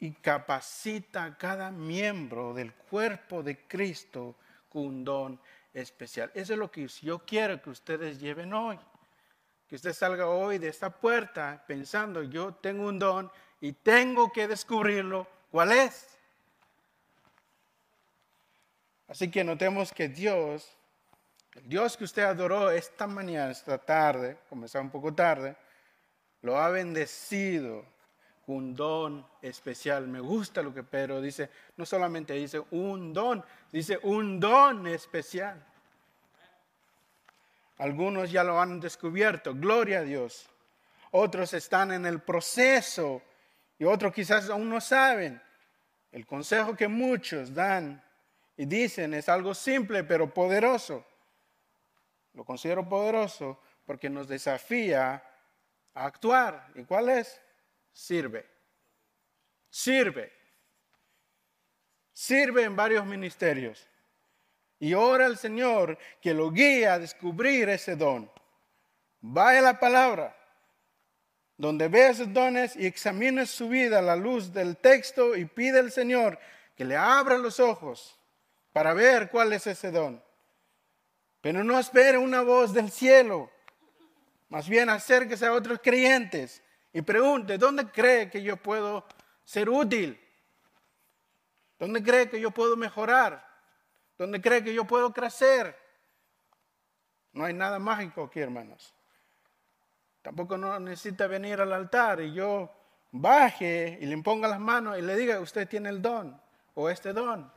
Y 0.00 0.12
capacita 0.12 1.24
a 1.24 1.36
cada 1.36 1.70
miembro 1.70 2.54
del 2.54 2.72
cuerpo 2.72 3.42
de 3.42 3.66
Cristo 3.66 4.36
un 4.72 5.04
don 5.04 5.40
especial. 5.72 6.30
Eso 6.34 6.52
es 6.52 6.58
lo 6.58 6.70
que 6.70 6.86
yo 6.86 7.20
quiero 7.20 7.60
que 7.60 7.70
ustedes 7.70 8.20
lleven 8.20 8.52
hoy. 8.52 8.78
Que 9.68 9.76
usted 9.76 9.92
salga 9.92 10.28
hoy 10.28 10.58
de 10.58 10.68
esta 10.68 10.90
puerta 10.90 11.62
pensando, 11.66 12.22
yo 12.22 12.54
tengo 12.54 12.86
un 12.86 12.98
don 12.98 13.30
y 13.60 13.72
tengo 13.72 14.32
que 14.32 14.48
descubrirlo. 14.48 15.26
¿Cuál 15.50 15.72
es? 15.72 16.18
Así 19.08 19.30
que 19.30 19.42
notemos 19.42 19.92
que 19.92 20.08
Dios, 20.08 20.76
el 21.54 21.68
Dios 21.68 21.96
que 21.96 22.04
usted 22.04 22.22
adoró 22.22 22.70
esta 22.70 23.06
mañana, 23.06 23.50
esta 23.50 23.78
tarde, 23.78 24.38
comenzó 24.48 24.80
un 24.80 24.90
poco 24.90 25.14
tarde, 25.14 25.56
lo 26.42 26.58
ha 26.58 26.68
bendecido 26.68 27.84
un 28.48 28.74
don 28.74 29.26
especial. 29.42 30.08
Me 30.08 30.20
gusta 30.20 30.62
lo 30.62 30.72
que 30.72 30.82
Pedro 30.82 31.20
dice, 31.20 31.50
no 31.76 31.84
solamente 31.84 32.34
dice 32.34 32.62
un 32.70 33.12
don, 33.12 33.44
dice 33.70 33.98
un 34.02 34.40
don 34.40 34.86
especial. 34.86 35.64
Algunos 37.78 38.30
ya 38.30 38.42
lo 38.42 38.60
han 38.60 38.80
descubierto, 38.80 39.54
gloria 39.54 40.00
a 40.00 40.02
Dios. 40.02 40.48
Otros 41.10 41.54
están 41.54 41.92
en 41.92 42.06
el 42.06 42.20
proceso 42.20 43.22
y 43.78 43.84
otros 43.84 44.12
quizás 44.12 44.48
aún 44.50 44.68
no 44.68 44.80
saben. 44.80 45.40
El 46.10 46.26
consejo 46.26 46.74
que 46.74 46.88
muchos 46.88 47.54
dan 47.54 48.02
y 48.56 48.64
dicen 48.64 49.14
es 49.14 49.28
algo 49.28 49.54
simple 49.54 50.04
pero 50.04 50.32
poderoso. 50.32 51.04
Lo 52.32 52.44
considero 52.44 52.88
poderoso 52.88 53.60
porque 53.84 54.08
nos 54.08 54.26
desafía 54.26 55.22
a 55.94 56.04
actuar. 56.04 56.68
¿Y 56.74 56.84
cuál 56.84 57.10
es? 57.10 57.40
Sirve. 57.98 58.46
Sirve. 59.68 60.32
Sirve 62.12 62.62
en 62.62 62.76
varios 62.76 63.04
ministerios. 63.04 63.88
Y 64.78 64.94
ora 64.94 65.26
al 65.26 65.36
Señor 65.36 65.98
que 66.22 66.32
lo 66.32 66.52
guíe 66.52 66.86
a 66.86 67.00
descubrir 67.00 67.68
ese 67.68 67.96
don. 67.96 68.30
Vaya 69.20 69.60
la 69.60 69.80
palabra, 69.80 70.36
donde 71.56 71.88
vea 71.88 72.10
esos 72.10 72.32
dones 72.32 72.76
y 72.76 72.86
examine 72.86 73.44
su 73.46 73.68
vida 73.68 73.98
a 73.98 74.02
la 74.02 74.14
luz 74.14 74.52
del 74.52 74.76
texto 74.76 75.36
y 75.36 75.44
pide 75.44 75.80
al 75.80 75.90
Señor 75.90 76.38
que 76.76 76.84
le 76.84 76.96
abra 76.96 77.36
los 77.36 77.58
ojos 77.58 78.16
para 78.72 78.94
ver 78.94 79.28
cuál 79.28 79.52
es 79.52 79.66
ese 79.66 79.90
don. 79.90 80.22
Pero 81.40 81.64
no 81.64 81.76
espere 81.80 82.16
una 82.16 82.42
voz 82.42 82.72
del 82.72 82.92
cielo. 82.92 83.50
Más 84.48 84.68
bien 84.68 84.88
acérquese 84.88 85.46
a 85.46 85.52
otros 85.52 85.80
creyentes 85.82 86.62
y 86.92 87.02
pregunte, 87.02 87.58
¿dónde 87.58 87.90
cree 87.90 88.30
que 88.30 88.42
yo 88.42 88.56
puedo 88.56 89.04
ser 89.44 89.68
útil? 89.68 90.20
¿Dónde 91.78 92.02
cree 92.02 92.28
que 92.28 92.40
yo 92.40 92.50
puedo 92.50 92.76
mejorar? 92.76 93.46
¿Dónde 94.16 94.40
cree 94.40 94.64
que 94.64 94.74
yo 94.74 94.84
puedo 94.84 95.12
crecer? 95.12 95.78
No 97.32 97.44
hay 97.44 97.54
nada 97.54 97.78
mágico 97.78 98.24
aquí, 98.24 98.40
hermanos. 98.40 98.94
Tampoco 100.22 100.56
no 100.58 100.78
necesita 100.80 101.26
venir 101.26 101.60
al 101.60 101.72
altar 101.72 102.20
y 102.20 102.34
yo 102.34 102.70
baje 103.12 103.98
y 104.00 104.06
le 104.06 104.18
ponga 104.22 104.48
las 104.48 104.60
manos 104.60 104.98
y 104.98 105.02
le 105.02 105.16
diga, 105.16 105.40
usted 105.40 105.68
tiene 105.68 105.88
el 105.88 106.02
don 106.02 106.40
o 106.74 106.90
este 106.90 107.12
don. 107.12 107.50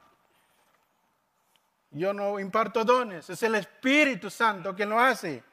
Yo 1.90 2.14
no 2.14 2.40
imparto 2.40 2.86
dones, 2.86 3.30
es 3.30 3.44
el 3.44 3.56
Espíritu 3.56 4.30
Santo 4.30 4.76
quien 4.76 4.90
lo 4.90 5.00
hace. 5.00 5.44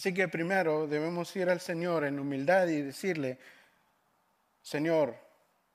Así 0.00 0.14
que 0.14 0.28
primero 0.28 0.86
debemos 0.86 1.36
ir 1.36 1.50
al 1.50 1.60
Señor 1.60 2.04
en 2.04 2.18
humildad 2.18 2.66
y 2.68 2.80
decirle, 2.80 3.38
Señor, 4.62 5.14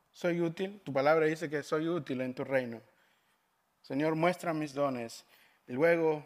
soy 0.10 0.42
útil, 0.42 0.82
tu 0.84 0.92
palabra 0.92 1.28
dice 1.28 1.48
que 1.48 1.62
soy 1.62 1.88
útil 1.88 2.22
en 2.22 2.34
tu 2.34 2.44
reino. 2.44 2.82
Señor, 3.84 4.16
muestra 4.16 4.52
mis 4.52 4.74
dones. 4.74 5.28
Y 5.68 5.74
luego, 5.74 6.26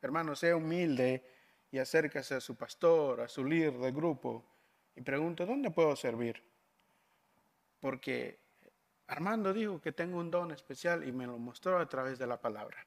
hermano, 0.00 0.36
sea 0.36 0.54
humilde 0.54 1.24
y 1.72 1.78
acércase 1.78 2.36
a 2.36 2.40
su 2.40 2.54
pastor, 2.54 3.22
a 3.22 3.28
su 3.28 3.44
líder 3.44 3.76
de 3.78 3.90
grupo 3.90 4.44
y 4.94 5.00
pregunte, 5.00 5.44
¿dónde 5.44 5.72
puedo 5.72 5.96
servir? 5.96 6.40
Porque 7.80 8.38
Armando 9.08 9.52
dijo 9.52 9.80
que 9.80 9.90
tengo 9.90 10.18
un 10.18 10.30
don 10.30 10.52
especial 10.52 11.02
y 11.02 11.10
me 11.10 11.26
lo 11.26 11.36
mostró 11.36 11.80
a 11.80 11.88
través 11.88 12.16
de 12.20 12.28
la 12.28 12.40
palabra. 12.40 12.86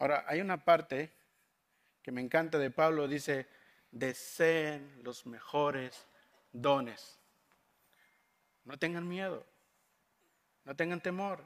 Ahora, 0.00 0.24
hay 0.26 0.40
una 0.40 0.64
parte 0.64 1.12
que 2.02 2.10
me 2.10 2.22
encanta 2.22 2.56
de 2.56 2.70
Pablo, 2.70 3.06
dice, 3.06 3.46
deseen 3.90 5.02
los 5.04 5.26
mejores 5.26 6.06
dones. 6.52 7.18
No 8.64 8.78
tengan 8.78 9.06
miedo, 9.06 9.44
no 10.64 10.74
tengan 10.74 11.02
temor. 11.02 11.44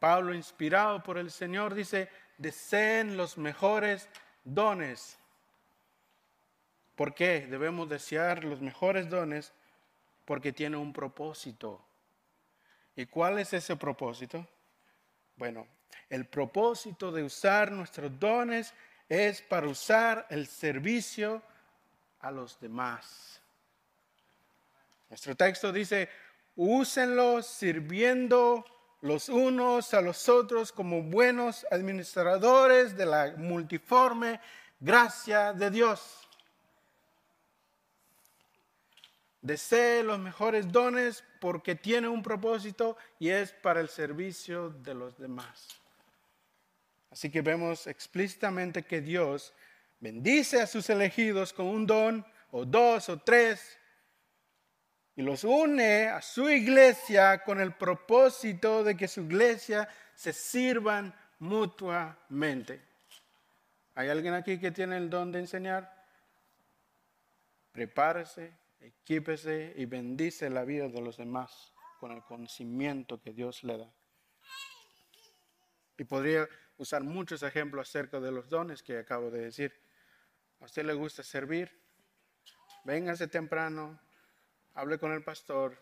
Pablo, 0.00 0.34
inspirado 0.34 1.04
por 1.04 1.18
el 1.18 1.30
Señor, 1.30 1.74
dice, 1.74 2.10
deseen 2.36 3.16
los 3.16 3.38
mejores 3.38 4.08
dones. 4.42 5.16
¿Por 6.96 7.14
qué 7.14 7.46
debemos 7.46 7.88
desear 7.88 8.42
los 8.42 8.60
mejores 8.60 9.08
dones? 9.08 9.52
Porque 10.24 10.52
tiene 10.52 10.78
un 10.78 10.92
propósito. 10.92 11.80
¿Y 12.96 13.06
cuál 13.06 13.38
es 13.38 13.52
ese 13.52 13.76
propósito? 13.76 14.44
Bueno, 15.36 15.68
el 16.10 16.26
propósito 16.26 17.10
de 17.10 17.22
usar 17.22 17.72
nuestros 17.72 18.18
dones 18.18 18.72
es 19.08 19.42
para 19.42 19.68
usar 19.68 20.26
el 20.30 20.46
servicio 20.46 21.42
a 22.20 22.30
los 22.30 22.58
demás. 22.60 23.40
Nuestro 25.08 25.36
texto 25.36 25.72
dice, 25.72 26.08
úsenlos 26.56 27.46
sirviendo 27.46 28.64
los 29.02 29.28
unos 29.28 29.94
a 29.94 30.00
los 30.00 30.28
otros 30.28 30.72
como 30.72 31.02
buenos 31.02 31.66
administradores 31.70 32.96
de 32.96 33.06
la 33.06 33.34
multiforme 33.36 34.40
gracia 34.80 35.52
de 35.52 35.70
Dios. 35.70 36.28
Desee 39.42 40.02
los 40.02 40.18
mejores 40.18 40.72
dones 40.72 41.22
porque 41.40 41.76
tiene 41.76 42.08
un 42.08 42.22
propósito 42.22 42.96
y 43.20 43.28
es 43.28 43.52
para 43.52 43.80
el 43.80 43.88
servicio 43.88 44.70
de 44.70 44.94
los 44.94 45.16
demás. 45.16 45.85
Así 47.16 47.30
que 47.30 47.40
vemos 47.40 47.86
explícitamente 47.86 48.82
que 48.82 49.00
Dios 49.00 49.54
bendice 50.00 50.60
a 50.60 50.66
sus 50.66 50.90
elegidos 50.90 51.54
con 51.54 51.64
un 51.64 51.86
don 51.86 52.26
o 52.50 52.66
dos 52.66 53.08
o 53.08 53.18
tres, 53.20 53.78
y 55.14 55.22
los 55.22 55.42
une 55.42 56.08
a 56.08 56.20
su 56.20 56.50
iglesia 56.50 57.42
con 57.42 57.58
el 57.58 57.72
propósito 57.72 58.84
de 58.84 58.98
que 58.98 59.08
su 59.08 59.22
iglesia 59.22 59.88
se 60.14 60.34
sirvan 60.34 61.14
mutuamente. 61.38 62.82
¿Hay 63.94 64.10
alguien 64.10 64.34
aquí 64.34 64.60
que 64.60 64.70
tiene 64.70 64.98
el 64.98 65.08
don 65.08 65.32
de 65.32 65.38
enseñar? 65.38 65.90
Prepárese, 67.72 68.52
equípese 68.78 69.72
y 69.74 69.86
bendice 69.86 70.50
la 70.50 70.64
vida 70.64 70.88
de 70.88 71.00
los 71.00 71.16
demás 71.16 71.72
con 71.98 72.12
el 72.12 72.22
conocimiento 72.24 73.22
que 73.22 73.32
Dios 73.32 73.64
le 73.64 73.78
da. 73.78 73.90
Y 75.96 76.04
podría 76.04 76.46
usar 76.78 77.02
muchos 77.02 77.42
ejemplos 77.42 77.88
acerca 77.88 78.20
de 78.20 78.30
los 78.30 78.48
dones 78.48 78.82
que 78.82 78.98
acabo 78.98 79.30
de 79.30 79.40
decir. 79.40 79.72
¿A 80.60 80.64
usted 80.64 80.84
le 80.84 80.94
gusta 80.94 81.22
servir? 81.22 81.70
Véngase 82.84 83.26
temprano, 83.26 83.98
hable 84.74 84.98
con 84.98 85.12
el 85.12 85.22
pastor 85.22 85.76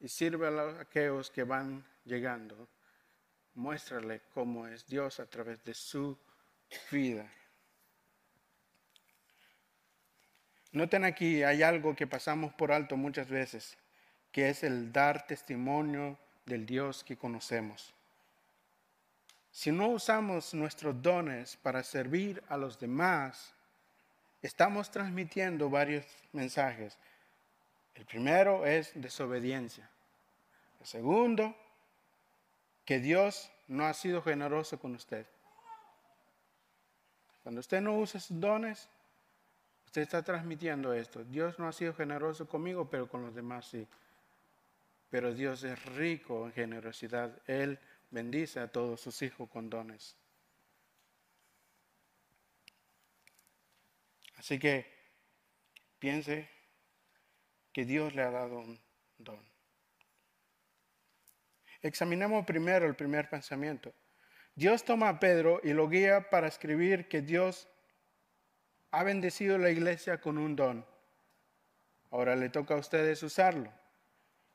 y 0.00 0.08
sirve 0.08 0.48
a 0.48 0.80
aquellos 0.80 1.30
que 1.30 1.44
van 1.44 1.84
llegando. 2.04 2.68
Muéstrale 3.54 4.22
cómo 4.32 4.66
es 4.66 4.86
Dios 4.86 5.20
a 5.20 5.26
través 5.26 5.62
de 5.62 5.74
su 5.74 6.18
vida. 6.90 7.30
Noten 10.72 11.04
aquí, 11.04 11.42
hay 11.42 11.62
algo 11.62 11.94
que 11.94 12.06
pasamos 12.06 12.54
por 12.54 12.72
alto 12.72 12.96
muchas 12.96 13.28
veces, 13.28 13.76
que 14.32 14.48
es 14.48 14.64
el 14.64 14.90
dar 14.90 15.26
testimonio 15.26 16.18
del 16.46 16.64
Dios 16.64 17.04
que 17.04 17.18
conocemos. 17.18 17.94
Si 19.52 19.70
no 19.70 19.88
usamos 19.88 20.54
nuestros 20.54 21.00
dones 21.02 21.56
para 21.58 21.82
servir 21.82 22.42
a 22.48 22.56
los 22.56 22.80
demás, 22.80 23.52
estamos 24.40 24.90
transmitiendo 24.90 25.68
varios 25.68 26.06
mensajes. 26.32 26.96
El 27.94 28.06
primero 28.06 28.64
es 28.64 28.92
desobediencia. 28.94 29.88
El 30.80 30.86
segundo, 30.86 31.54
que 32.86 32.98
Dios 32.98 33.50
no 33.68 33.84
ha 33.84 33.92
sido 33.92 34.22
generoso 34.22 34.80
con 34.80 34.94
usted. 34.94 35.26
Cuando 37.42 37.60
usted 37.60 37.82
no 37.82 37.98
usa 37.98 38.20
sus 38.20 38.40
dones, 38.40 38.88
usted 39.84 40.00
está 40.00 40.22
transmitiendo 40.22 40.94
esto. 40.94 41.24
Dios 41.24 41.58
no 41.58 41.68
ha 41.68 41.72
sido 41.72 41.92
generoso 41.92 42.48
conmigo, 42.48 42.88
pero 42.88 43.06
con 43.06 43.22
los 43.22 43.34
demás 43.34 43.66
sí. 43.66 43.86
Pero 45.10 45.34
Dios 45.34 45.62
es 45.62 45.84
rico 45.94 46.46
en 46.46 46.52
generosidad. 46.52 47.38
Él 47.46 47.78
bendice 48.12 48.60
a 48.60 48.68
todos 48.68 49.00
sus 49.00 49.20
hijos 49.22 49.48
con 49.50 49.68
dones. 49.68 50.16
Así 54.36 54.58
que 54.58 54.86
piense 55.98 56.48
que 57.72 57.84
Dios 57.84 58.14
le 58.14 58.22
ha 58.22 58.30
dado 58.30 58.58
un 58.58 58.80
don. 59.18 59.40
Examinemos 61.80 62.44
primero 62.44 62.86
el 62.86 62.94
primer 62.94 63.28
pensamiento. 63.28 63.92
Dios 64.54 64.84
toma 64.84 65.08
a 65.08 65.18
Pedro 65.18 65.60
y 65.64 65.72
lo 65.72 65.88
guía 65.88 66.28
para 66.28 66.46
escribir 66.46 67.08
que 67.08 67.22
Dios 67.22 67.68
ha 68.90 69.02
bendecido 69.02 69.56
la 69.56 69.70
iglesia 69.70 70.20
con 70.20 70.36
un 70.36 70.54
don. 70.54 70.86
Ahora 72.10 72.36
le 72.36 72.50
toca 72.50 72.74
a 72.74 72.78
ustedes 72.78 73.22
usarlo. 73.22 73.72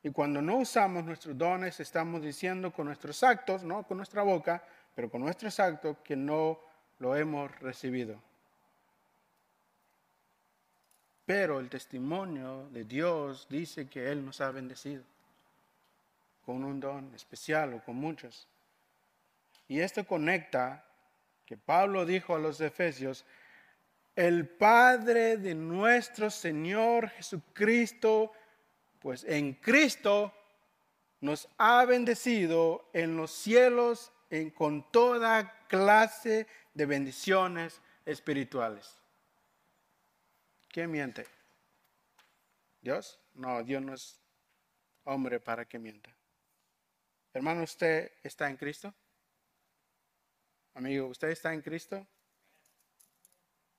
Y 0.07 0.11
cuando 0.11 0.41
no 0.41 0.59
usamos 0.59 1.03
nuestros 1.03 1.37
dones, 1.37 1.81
estamos 1.81 2.21
diciendo 2.21 2.71
con 2.71 2.85
nuestros 2.85 3.23
actos, 3.23 3.63
no 3.63 3.83
con 3.83 3.97
nuestra 3.97 4.21
boca, 4.21 4.63
pero 4.95 5.09
con 5.09 5.19
nuestros 5.19 5.59
actos 5.59 5.97
que 6.01 6.15
no 6.15 6.61
lo 6.99 7.13
hemos 7.13 7.51
recibido. 7.59 8.17
Pero 11.25 11.59
el 11.59 11.67
testimonio 11.67 12.69
de 12.69 12.85
Dios 12.85 13.47
dice 13.49 13.89
que 13.89 14.09
Él 14.09 14.25
nos 14.25 14.39
ha 14.39 14.49
bendecido 14.49 15.03
con 16.45 16.63
un 16.63 16.79
don 16.79 17.13
especial 17.13 17.73
o 17.73 17.83
con 17.83 17.97
muchos. 17.97 18.47
Y 19.67 19.81
esto 19.81 20.07
conecta 20.07 20.85
que 21.45 21.57
Pablo 21.57 22.05
dijo 22.05 22.33
a 22.33 22.39
los 22.39 22.61
Efesios, 22.61 23.25
el 24.15 24.47
Padre 24.47 25.35
de 25.35 25.53
nuestro 25.53 26.29
Señor 26.29 27.09
Jesucristo, 27.09 28.31
pues 28.99 29.23
en 29.23 29.53
Cristo 29.53 30.33
nos 31.21 31.47
ha 31.57 31.85
bendecido 31.85 32.89
en 32.93 33.17
los 33.17 33.31
cielos 33.31 34.11
con 34.55 34.91
toda 34.91 35.65
clase 35.67 36.47
de 36.73 36.85
bendiciones 36.85 37.81
espirituales. 38.05 38.97
¿Quién 40.69 40.91
miente? 40.91 41.25
¿Dios? 42.81 43.19
No, 43.33 43.63
Dios 43.63 43.81
no 43.81 43.93
es 43.93 44.19
hombre 45.05 45.39
para 45.39 45.65
que 45.65 45.79
mienta. 45.79 46.13
Hermano, 47.33 47.63
¿usted 47.63 48.11
está 48.23 48.49
en 48.49 48.57
Cristo? 48.57 48.93
Amigo, 50.73 51.07
¿usted 51.07 51.29
está 51.29 51.53
en 51.53 51.61
Cristo? 51.61 52.05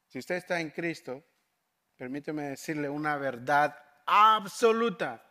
Si 0.08 0.18
usted 0.18 0.36
está 0.36 0.60
en 0.60 0.70
Cristo, 0.70 1.22
permíteme 1.96 2.44
decirle 2.44 2.88
una 2.88 3.16
verdad 3.16 3.76
absoluta, 4.08 5.22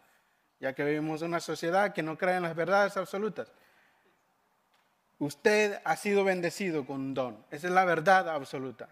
ya 0.60 0.74
que 0.74 0.86
vivimos 0.86 1.22
en 1.22 1.30
una 1.30 1.40
sociedad 1.40 1.94
que 1.94 2.04
no 2.04 2.18
cree 2.18 2.36
en 2.36 2.44
las 2.44 2.56
verdades 2.56 2.96
absolutas. 2.96 3.52
Usted 5.18 5.82
ha 5.84 5.96
sido 5.96 6.24
bendecido 6.24 6.86
con 6.86 6.98
un 6.98 7.14
don. 7.16 7.46
Esa 7.50 7.68
es 7.68 7.74
la 7.74 7.86
verdad 7.86 8.30
absoluta. 8.30 8.88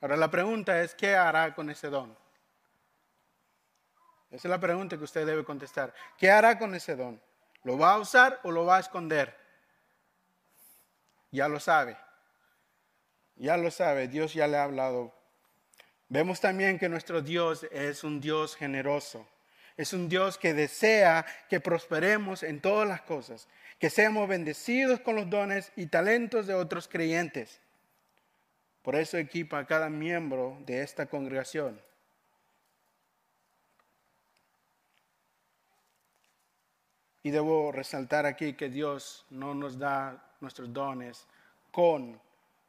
Ahora 0.00 0.16
la 0.16 0.30
pregunta 0.30 0.80
es, 0.80 0.94
¿qué 0.94 1.16
hará 1.16 1.52
con 1.54 1.68
ese 1.68 1.88
don? 1.88 2.16
Esa 4.30 4.48
es 4.48 4.50
la 4.50 4.60
pregunta 4.60 4.96
que 4.96 5.04
usted 5.04 5.26
debe 5.26 5.44
contestar. 5.44 5.92
¿Qué 6.16 6.30
hará 6.30 6.58
con 6.58 6.74
ese 6.74 6.94
don? 6.94 7.20
¿Lo 7.64 7.76
va 7.76 7.94
a 7.94 7.98
usar 7.98 8.38
o 8.44 8.52
lo 8.52 8.64
va 8.64 8.76
a 8.76 8.80
esconder? 8.80 9.36
Ya 11.32 11.48
lo 11.48 11.58
sabe. 11.58 11.96
Ya 13.34 13.56
lo 13.56 13.70
sabe. 13.70 14.06
Dios 14.06 14.34
ya 14.34 14.46
le 14.46 14.58
ha 14.58 14.64
hablado. 14.64 15.12
Vemos 16.14 16.38
también 16.40 16.78
que 16.78 16.88
nuestro 16.88 17.22
Dios 17.22 17.66
es 17.72 18.04
un 18.04 18.20
Dios 18.20 18.54
generoso. 18.54 19.26
Es 19.76 19.92
un 19.92 20.08
Dios 20.08 20.38
que 20.38 20.54
desea 20.54 21.26
que 21.50 21.58
prosperemos 21.58 22.44
en 22.44 22.60
todas 22.60 22.86
las 22.86 23.02
cosas, 23.02 23.48
que 23.80 23.90
seamos 23.90 24.28
bendecidos 24.28 25.00
con 25.00 25.16
los 25.16 25.28
dones 25.28 25.72
y 25.74 25.86
talentos 25.86 26.46
de 26.46 26.54
otros 26.54 26.86
creyentes. 26.86 27.58
Por 28.82 28.94
eso 28.94 29.18
equipa 29.18 29.58
a 29.58 29.66
cada 29.66 29.90
miembro 29.90 30.56
de 30.64 30.82
esta 30.82 31.06
congregación 31.06 31.82
Y 37.24 37.30
debo 37.30 37.72
resaltar 37.72 38.24
aquí 38.24 38.52
que 38.52 38.68
Dios 38.68 39.24
no 39.30 39.52
nos 39.52 39.78
da 39.78 40.36
nuestros 40.40 40.72
dones 40.72 41.26
con 41.72 42.20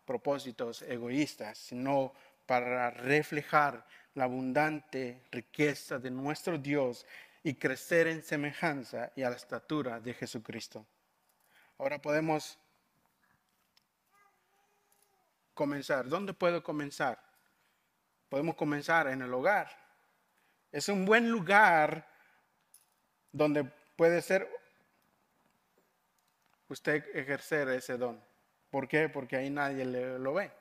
propósitos 0.05 0.81
egoístas, 0.83 1.57
sino 1.57 2.13
para 2.45 2.91
reflejar 2.91 3.85
la 4.13 4.25
abundante 4.25 5.21
riqueza 5.31 5.99
de 5.99 6.11
nuestro 6.11 6.57
Dios 6.57 7.05
y 7.43 7.55
crecer 7.55 8.07
en 8.07 8.23
semejanza 8.23 9.11
y 9.15 9.23
a 9.23 9.29
la 9.29 9.35
estatura 9.35 9.99
de 9.99 10.13
Jesucristo. 10.13 10.85
Ahora 11.77 12.01
podemos 12.01 12.57
comenzar. 15.53 16.07
¿Dónde 16.07 16.33
puedo 16.33 16.63
comenzar? 16.63 17.19
Podemos 18.29 18.55
comenzar 18.55 19.07
en 19.07 19.21
el 19.21 19.33
hogar. 19.33 19.69
Es 20.71 20.89
un 20.89 21.05
buen 21.05 21.29
lugar 21.29 22.07
donde 23.31 23.63
puede 23.95 24.21
ser 24.21 24.49
usted 26.69 27.03
ejercer 27.15 27.69
ese 27.69 27.97
don. 27.97 28.21
¿Por 28.69 28.87
qué? 28.87 29.07
Porque 29.09 29.37
ahí 29.37 29.49
nadie 29.49 29.85
lo 29.85 30.33
ve. 30.33 30.51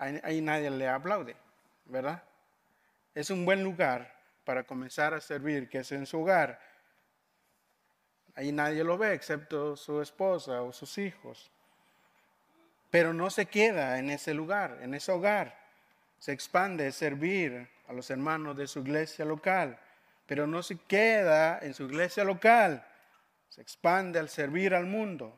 Ahí, 0.00 0.40
nadie 0.40 0.70
le 0.70 0.88
aplaude, 0.88 1.36
¿verdad? 1.84 2.22
Es 3.14 3.30
un 3.30 3.44
buen 3.44 3.62
lugar 3.62 4.12
para 4.44 4.64
comenzar 4.64 5.14
a 5.14 5.20
servir, 5.20 5.68
que 5.68 5.78
es 5.78 5.92
en 5.92 6.06
su 6.06 6.20
hogar. 6.20 6.60
Ahí 8.34 8.50
nadie 8.50 8.82
lo 8.82 8.96
ve 8.96 9.12
excepto 9.12 9.76
su 9.76 10.00
esposa 10.00 10.62
o 10.62 10.72
sus 10.72 10.98
hijos. 10.98 11.50
Pero 12.90 13.12
no 13.12 13.30
se 13.30 13.46
queda 13.46 13.98
en 13.98 14.10
ese 14.10 14.34
lugar, 14.34 14.78
en 14.80 14.94
ese 14.94 15.12
hogar. 15.12 15.56
Se 16.18 16.32
expande 16.32 16.88
a 16.88 16.92
servir 16.92 17.68
a 17.86 17.92
los 17.92 18.10
hermanos 18.10 18.56
de 18.56 18.66
su 18.66 18.80
iglesia 18.80 19.24
local 19.24 19.78
pero 20.30 20.46
no 20.46 20.62
se 20.62 20.76
queda 20.76 21.58
en 21.58 21.74
su 21.74 21.86
iglesia 21.86 22.22
local, 22.22 22.86
se 23.48 23.62
expande 23.62 24.20
al 24.20 24.28
servir 24.28 24.76
al 24.76 24.86
mundo, 24.86 25.36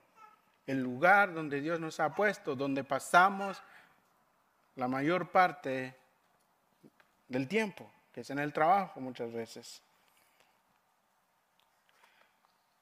el 0.67 0.83
lugar 0.83 1.33
donde 1.33 1.63
Dios 1.63 1.81
nos 1.81 1.99
ha 1.99 2.15
puesto, 2.15 2.55
donde 2.55 2.85
pasamos 2.85 3.63
la 4.77 4.89
mayor 4.89 5.31
parte 5.31 5.95
del 7.29 7.49
tiempo, 7.49 7.91
que 8.13 8.23
es 8.23 8.31
en 8.31 8.39
el 8.39 8.53
trabajo 8.53 9.01
muchas 9.01 9.33
veces. 9.33 9.83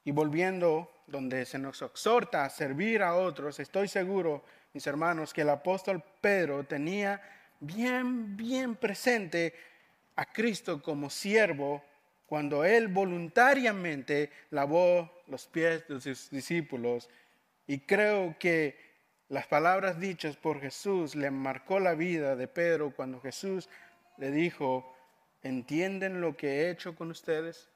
Y 0.05 0.13
volviendo 0.13 0.91
donde 1.07 1.45
se 1.45 1.59
nos 1.59 1.83
exhorta 1.83 2.45
a 2.45 2.51
servir 2.51 3.03
a 3.03 3.15
otros, 3.15 3.61
estoy 3.61 3.89
seguro, 3.89 4.45
mis 4.73 4.87
hermanos, 4.87 5.35
que 5.35 5.43
el 5.43 5.51
apóstol 5.51 6.03
Pedro 6.21 6.65
tenía 6.65 7.21
bien, 7.61 8.37
bien 8.37 8.77
presente 8.77 9.55
a 10.17 10.25
Cristo 10.27 10.83
como 10.83 11.11
siervo 11.11 11.85
cuando 12.27 12.65
Él 12.65 12.89
voluntariamente 12.89 14.31
lavó 14.51 15.23
los 15.27 15.47
pies 15.47 15.87
de 15.89 16.01
sus 16.01 16.31
discípulos. 16.31 17.09
Y 17.67 17.81
creo 17.81 18.37
que 18.39 18.90
las 19.31 19.47
palabras 19.47 19.99
dichas 19.99 20.37
por 20.37 20.61
Jesús 20.61 21.15
le 21.15 21.31
marcó 21.31 21.81
la 21.81 21.95
vida 21.95 22.37
de 22.37 22.49
Pedro 22.49 22.93
cuando 22.95 23.21
Jesús 23.21 23.69
le 24.19 24.31
dijo, 24.31 24.95
¿entienden 25.43 26.21
lo 26.21 26.37
que 26.37 26.49
he 26.49 26.71
hecho 26.71 26.95
con 26.95 27.11
ustedes? 27.11 27.69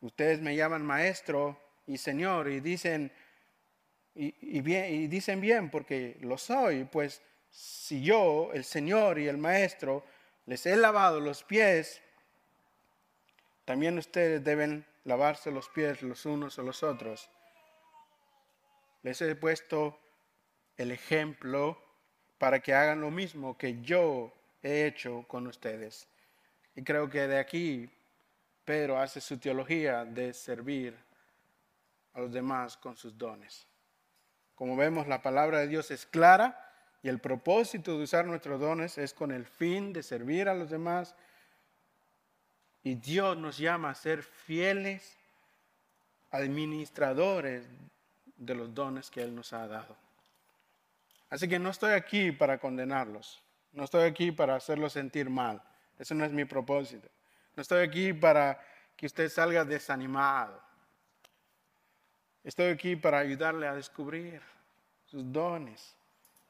Ustedes 0.00 0.40
me 0.40 0.56
llaman 0.56 0.84
maestro 0.84 1.60
y 1.86 1.98
señor 1.98 2.48
y 2.48 2.60
dicen, 2.60 3.12
y, 4.14 4.34
y 4.40 5.06
dicen 5.06 5.40
bien 5.40 5.70
porque 5.70 6.16
lo 6.22 6.38
soy, 6.38 6.84
pues 6.84 7.22
si 7.50 8.02
yo, 8.02 8.50
el 8.52 8.64
Señor 8.64 9.18
y 9.18 9.28
el 9.28 9.38
Maestro, 9.38 10.04
les 10.46 10.64
he 10.66 10.76
lavado 10.76 11.20
los 11.20 11.44
pies, 11.44 12.00
también 13.64 13.98
ustedes 13.98 14.42
deben 14.42 14.86
lavarse 15.04 15.50
los 15.50 15.68
pies 15.68 16.02
los 16.02 16.26
unos 16.26 16.58
a 16.58 16.62
los 16.62 16.82
otros. 16.82 17.30
Les 19.08 19.22
he 19.22 19.34
puesto 19.34 19.98
el 20.76 20.90
ejemplo 20.90 21.82
para 22.36 22.60
que 22.60 22.74
hagan 22.74 23.00
lo 23.00 23.10
mismo 23.10 23.56
que 23.56 23.80
yo 23.80 24.34
he 24.62 24.84
hecho 24.84 25.24
con 25.26 25.46
ustedes. 25.46 26.06
Y 26.76 26.82
creo 26.82 27.08
que 27.08 27.26
de 27.26 27.38
aquí 27.38 27.90
Pedro 28.66 29.00
hace 29.00 29.22
su 29.22 29.38
teología 29.38 30.04
de 30.04 30.34
servir 30.34 30.94
a 32.12 32.20
los 32.20 32.30
demás 32.30 32.76
con 32.76 32.98
sus 32.98 33.16
dones. 33.16 33.66
Como 34.54 34.76
vemos, 34.76 35.08
la 35.08 35.22
palabra 35.22 35.60
de 35.60 35.68
Dios 35.68 35.90
es 35.90 36.04
clara 36.04 36.70
y 37.02 37.08
el 37.08 37.18
propósito 37.18 37.96
de 37.96 38.04
usar 38.04 38.26
nuestros 38.26 38.60
dones 38.60 38.98
es 38.98 39.14
con 39.14 39.32
el 39.32 39.46
fin 39.46 39.94
de 39.94 40.02
servir 40.02 40.50
a 40.50 40.54
los 40.54 40.68
demás. 40.68 41.14
Y 42.82 42.96
Dios 42.96 43.38
nos 43.38 43.56
llama 43.56 43.88
a 43.88 43.94
ser 43.94 44.22
fieles 44.22 45.16
administradores 46.30 47.64
de 48.38 48.54
los 48.54 48.74
dones 48.74 49.10
que 49.10 49.22
Él 49.22 49.34
nos 49.34 49.52
ha 49.52 49.66
dado. 49.66 49.94
Así 51.28 51.46
que 51.46 51.58
no 51.58 51.70
estoy 51.70 51.92
aquí 51.92 52.32
para 52.32 52.58
condenarlos, 52.58 53.42
no 53.72 53.84
estoy 53.84 54.04
aquí 54.04 54.32
para 54.32 54.56
hacerlos 54.56 54.94
sentir 54.94 55.28
mal, 55.28 55.62
eso 55.98 56.14
no 56.14 56.24
es 56.24 56.32
mi 56.32 56.44
propósito. 56.44 57.08
No 57.56 57.62
estoy 57.62 57.82
aquí 57.82 58.12
para 58.12 58.64
que 58.96 59.06
usted 59.06 59.28
salga 59.28 59.64
desanimado. 59.64 60.62
Estoy 62.44 62.66
aquí 62.66 62.94
para 62.94 63.18
ayudarle 63.18 63.66
a 63.66 63.74
descubrir 63.74 64.40
sus 65.06 65.30
dones 65.32 65.96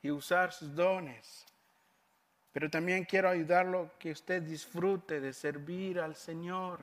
y 0.02 0.10
usar 0.10 0.52
sus 0.52 0.74
dones. 0.74 1.46
Pero 2.52 2.68
también 2.68 3.04
quiero 3.04 3.30
ayudarlo 3.30 3.90
que 3.98 4.10
usted 4.10 4.42
disfrute 4.42 5.20
de 5.20 5.32
servir 5.32 5.98
al 5.98 6.14
Señor, 6.14 6.80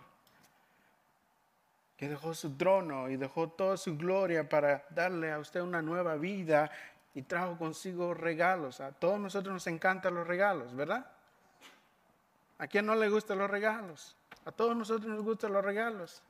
que 1.97 2.09
dejó 2.09 2.33
su 2.33 2.57
trono 2.57 3.09
y 3.09 3.17
dejó 3.17 3.49
toda 3.49 3.77
su 3.77 3.97
gloria 3.97 4.47
para 4.49 4.85
darle 4.89 5.31
a 5.31 5.39
usted 5.39 5.61
una 5.61 5.81
nueva 5.81 6.15
vida 6.15 6.69
y 7.13 7.21
trajo 7.21 7.57
consigo 7.57 8.13
regalos. 8.13 8.81
A 8.81 8.91
todos 8.91 9.19
nosotros 9.19 9.53
nos 9.53 9.67
encantan 9.67 10.13
los 10.15 10.27
regalos, 10.27 10.75
¿verdad? 10.75 11.05
¿A 12.57 12.67
quién 12.67 12.85
no 12.85 12.95
le 12.95 13.09
gustan 13.09 13.37
los 13.37 13.49
regalos? 13.49 14.15
A 14.45 14.51
todos 14.51 14.75
nosotros 14.75 15.07
nos 15.07 15.23
gustan 15.23 15.53
los 15.53 15.63
regalos. 15.63 16.21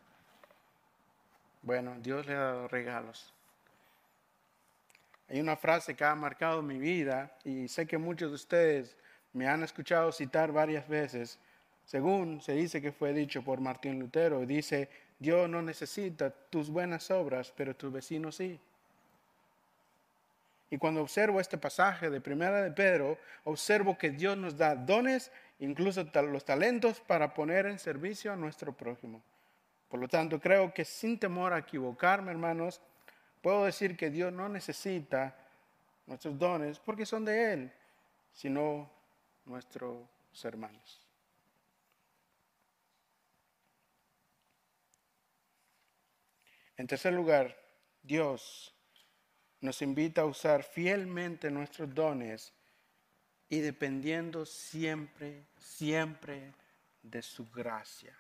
Bueno, 1.62 1.96
Dios 2.00 2.28
le 2.28 2.36
ha 2.36 2.40
dado 2.40 2.68
regalos. 2.68 3.34
Hay 5.28 5.40
una 5.42 5.58
frase 5.58 5.96
que 5.96 6.06
ha 6.06 6.14
marcado 6.14 6.62
mi 6.62 6.78
vida 6.78 7.36
y 7.44 7.68
sé 7.68 7.88
que 7.88 7.98
muchos 7.98 8.30
de 8.30 8.36
ustedes 8.36 8.96
me 9.34 9.48
han 9.48 9.64
escuchado 9.64 10.12
citar 10.12 10.52
varias 10.52 10.88
veces, 10.88 11.40
según 11.84 12.42
se 12.42 12.54
dice 12.54 12.82
que 12.82 12.92
fue 12.92 13.12
dicho 13.14 13.44
por 13.44 13.60
Martín 13.60 14.00
Lutero, 14.00 14.46
dice, 14.46 14.90
Dios 15.20 15.50
no 15.50 15.62
necesita 15.62 16.30
tus 16.30 16.70
buenas 16.70 17.10
obras, 17.12 17.54
pero 17.56 17.76
tus 17.76 17.92
vecinos 17.92 18.36
sí. 18.36 18.60
Y 20.70 20.78
cuando 20.78 21.02
observo 21.02 21.40
este 21.40 21.58
pasaje 21.58 22.10
de 22.10 22.20
Primera 22.22 22.62
de 22.62 22.72
Pedro, 22.72 23.18
observo 23.44 23.98
que 23.98 24.10
Dios 24.10 24.38
nos 24.38 24.58
da 24.58 24.76
dones, 24.76 25.32
incluso 25.60 26.04
los 26.14 26.44
talentos, 26.44 27.00
para 27.00 27.34
poner 27.34 27.66
en 27.68 27.80
servicio 27.80 28.34
a 28.34 28.36
nuestro 28.36 28.74
prójimo. 28.74 29.22
Por 29.90 30.00
lo 30.00 30.08
tanto, 30.08 30.40
creo 30.40 30.74
que 30.74 30.84
sin 30.84 31.18
temor 31.20 31.54
a 31.54 31.60
equivocarme, 31.60 32.32
hermanos, 32.32 32.82
Puedo 33.46 33.66
decir 33.66 33.96
que 33.96 34.10
Dios 34.10 34.34
no 34.34 34.50
necesita 34.50 35.36
nuestros 36.08 36.36
dones 36.40 36.80
porque 36.80 37.06
son 37.06 37.24
de 37.24 37.54
Él, 37.54 37.72
sino 38.34 38.90
nuestros 39.46 40.00
hermanos. 40.44 41.05
En 46.78 46.88
tercer 46.88 47.14
lugar, 47.14 47.56
Dios 48.02 48.74
nos 49.62 49.82
invita 49.82 50.22
a 50.22 50.26
usar 50.26 50.64
fielmente 50.64 51.50
nuestros 51.50 51.94
dones 51.94 52.54
y 53.50 53.60
dependiendo 53.60 54.46
siempre, 54.46 55.46
siempre 55.58 56.54
de 57.02 57.22
su 57.22 57.50
gracia. 57.52 58.18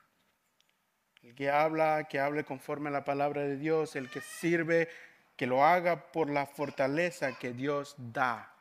El 1.21 1.33
que 1.33 1.49
habla, 1.49 2.07
que 2.07 2.19
hable 2.19 2.43
conforme 2.43 2.89
a 2.89 2.93
la 2.93 3.03
palabra 3.03 3.41
de 3.41 3.57
Dios, 3.57 3.95
el 3.95 4.09
que 4.09 4.21
sirve 4.21 4.87
que 5.35 5.47
lo 5.47 5.65
haga 5.65 6.11
por 6.11 6.29
la 6.29 6.45
fortaleza 6.45 7.37
que 7.37 7.51
Dios 7.51 7.95
da. 7.97 8.53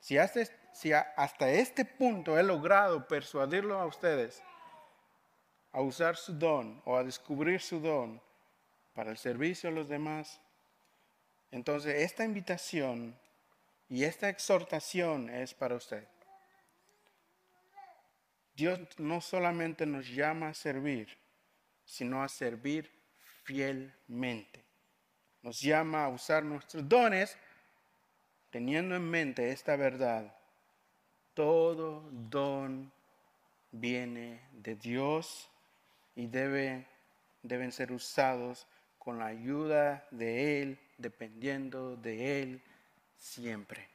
Si 0.00 0.18
hasta, 0.18 1.50
este 1.50 1.84
punto 1.84 2.38
he 2.38 2.42
logrado 2.42 3.06
persuadirlo 3.06 3.78
a 3.78 3.86
ustedes 3.86 4.42
a 5.74 5.82
usar 5.82 6.16
su 6.16 6.32
don 6.32 6.80
o 6.86 6.96
a 6.96 7.04
descubrir 7.04 7.60
su 7.60 7.80
don 7.80 8.18
para 8.94 9.10
el 9.10 9.18
servicio 9.18 9.68
a 9.68 9.72
los 9.72 9.88
demás, 9.88 10.40
entonces 11.50 11.96
esta 11.96 12.24
invitación 12.24 13.14
y 13.90 14.04
esta 14.04 14.30
exhortación 14.30 15.28
es 15.28 15.52
para 15.52 15.74
usted. 15.74 16.08
Dios 18.56 18.80
no 18.96 19.20
solamente 19.20 19.84
nos 19.84 20.08
llama 20.08 20.48
a 20.48 20.54
servir, 20.54 21.18
sino 21.84 22.22
a 22.22 22.28
servir 22.28 22.90
fielmente 23.42 24.64
nos 25.44 25.60
llama 25.60 26.04
a 26.04 26.08
usar 26.08 26.42
nuestros 26.42 26.88
dones 26.88 27.36
teniendo 28.50 28.96
en 28.96 29.02
mente 29.02 29.50
esta 29.50 29.76
verdad. 29.76 30.34
Todo 31.34 32.08
don 32.10 32.90
viene 33.70 34.40
de 34.52 34.74
Dios 34.74 35.50
y 36.16 36.26
debe, 36.26 36.86
deben 37.42 37.72
ser 37.72 37.92
usados 37.92 38.66
con 38.98 39.18
la 39.18 39.26
ayuda 39.26 40.06
de 40.10 40.62
Él, 40.62 40.78
dependiendo 40.98 41.96
de 41.96 42.42
Él 42.42 42.62
siempre. 43.16 43.88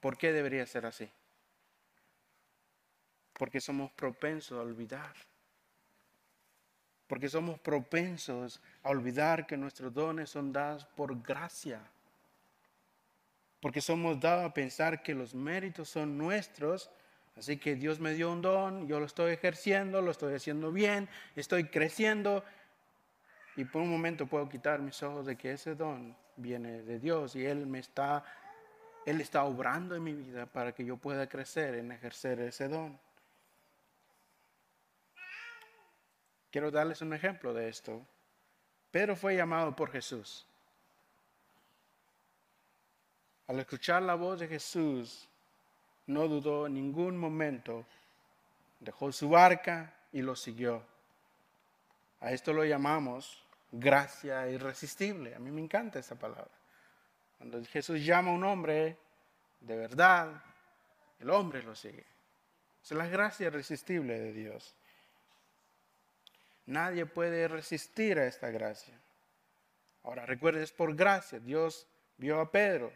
¿Por 0.00 0.16
qué 0.16 0.32
debería 0.32 0.66
ser 0.66 0.86
así? 0.86 1.08
Porque 3.32 3.60
somos 3.60 3.90
propensos 3.92 4.58
a 4.58 4.62
olvidar 4.62 5.14
porque 7.08 7.30
somos 7.30 7.58
propensos 7.58 8.60
a 8.82 8.90
olvidar 8.90 9.46
que 9.46 9.56
nuestros 9.56 9.92
dones 9.92 10.28
son 10.28 10.52
dados 10.52 10.84
por 10.84 11.20
gracia, 11.22 11.80
porque 13.60 13.80
somos 13.80 14.20
dados 14.20 14.44
a 14.44 14.54
pensar 14.54 15.02
que 15.02 15.14
los 15.14 15.34
méritos 15.34 15.88
son 15.88 16.18
nuestros, 16.18 16.90
así 17.38 17.56
que 17.56 17.76
Dios 17.76 18.00
me 18.00 18.14
dio 18.14 18.30
un 18.32 18.42
don, 18.42 18.88
yo 18.88 18.98
lo 18.98 19.06
estoy 19.06 19.32
ejerciendo, 19.32 20.02
lo 20.02 20.10
estoy 20.10 20.34
haciendo 20.34 20.72
bien, 20.72 21.08
estoy 21.36 21.64
creciendo, 21.64 22.44
y 23.58 23.64
por 23.64 23.82
un 23.82 23.90
momento 23.90 24.26
puedo 24.26 24.48
quitar 24.48 24.80
mis 24.80 25.02
ojos 25.02 25.26
de 25.26 25.36
que 25.36 25.52
ese 25.52 25.74
don 25.74 26.16
viene 26.36 26.82
de 26.82 27.00
Dios 27.00 27.34
y 27.34 27.44
Él 27.44 27.66
me 27.66 27.80
está, 27.80 28.24
Él 29.04 29.20
está 29.20 29.42
obrando 29.42 29.96
en 29.96 30.04
mi 30.04 30.14
vida 30.14 30.46
para 30.46 30.72
que 30.72 30.84
yo 30.84 30.96
pueda 30.96 31.28
crecer 31.28 31.74
en 31.74 31.90
ejercer 31.90 32.38
ese 32.40 32.68
don. 32.68 32.96
Quiero 36.52 36.70
darles 36.70 37.02
un 37.02 37.12
ejemplo 37.12 37.52
de 37.52 37.68
esto. 37.68 38.06
Pedro 38.92 39.16
fue 39.16 39.34
llamado 39.34 39.74
por 39.74 39.90
Jesús. 39.90 40.46
Al 43.48 43.58
escuchar 43.58 44.02
la 44.02 44.14
voz 44.14 44.38
de 44.38 44.46
Jesús, 44.46 45.28
no 46.08 46.26
dudó 46.26 46.66
en 46.66 46.74
ningún 46.74 47.16
momento, 47.16 47.84
dejó 48.80 49.12
su 49.12 49.28
barca 49.28 49.94
y 50.12 50.22
lo 50.22 50.34
siguió. 50.34 50.82
A 52.20 52.32
esto 52.32 52.52
lo 52.52 52.64
llamamos 52.64 53.44
gracia 53.70 54.48
irresistible. 54.48 55.34
A 55.34 55.38
mí 55.38 55.50
me 55.50 55.60
encanta 55.60 55.98
esa 55.98 56.16
palabra. 56.16 56.50
Cuando 57.36 57.62
Jesús 57.66 58.04
llama 58.04 58.30
a 58.30 58.34
un 58.34 58.44
hombre 58.44 58.96
de 59.60 59.76
verdad, 59.76 60.42
el 61.20 61.30
hombre 61.30 61.62
lo 61.62 61.74
sigue. 61.74 62.04
Es 62.82 62.90
la 62.92 63.06
gracia 63.06 63.46
irresistible 63.46 64.18
de 64.18 64.32
Dios. 64.32 64.74
Nadie 66.66 67.06
puede 67.06 67.48
resistir 67.48 68.18
a 68.18 68.26
esta 68.26 68.50
gracia. 68.50 68.98
Ahora 70.04 70.24
recuerde, 70.24 70.62
es 70.62 70.72
por 70.72 70.94
gracia. 70.96 71.38
Dios 71.38 71.86
vio 72.16 72.40
a 72.40 72.50
Pedro 72.50 72.90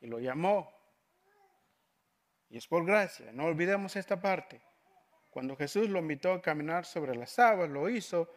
y 0.00 0.06
lo 0.06 0.18
llamó. 0.18 0.72
Y 2.52 2.58
es 2.58 2.66
por 2.66 2.84
gracia, 2.84 3.32
no 3.32 3.46
olvidemos 3.46 3.96
esta 3.96 4.20
parte. 4.20 4.60
Cuando 5.30 5.56
Jesús 5.56 5.88
lo 5.88 6.00
invitó 6.00 6.34
a 6.34 6.42
caminar 6.42 6.84
sobre 6.84 7.16
las 7.16 7.38
aguas, 7.38 7.70
lo 7.70 7.88
hizo, 7.88 8.30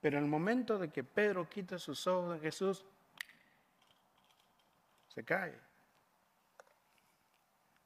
pero 0.00 0.16
en 0.16 0.24
el 0.24 0.30
momento 0.30 0.78
de 0.78 0.90
que 0.90 1.04
Pedro 1.04 1.46
quita 1.50 1.78
sus 1.78 2.06
ojos 2.06 2.36
de 2.36 2.40
Jesús, 2.40 2.86
se 5.08 5.22
cae, 5.22 5.60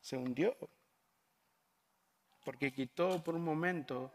se 0.01 0.16
hundió, 0.16 0.57
porque 2.45 2.73
quitó 2.73 3.21
por 3.25 3.35
un 3.35 3.42
momento 3.42 4.12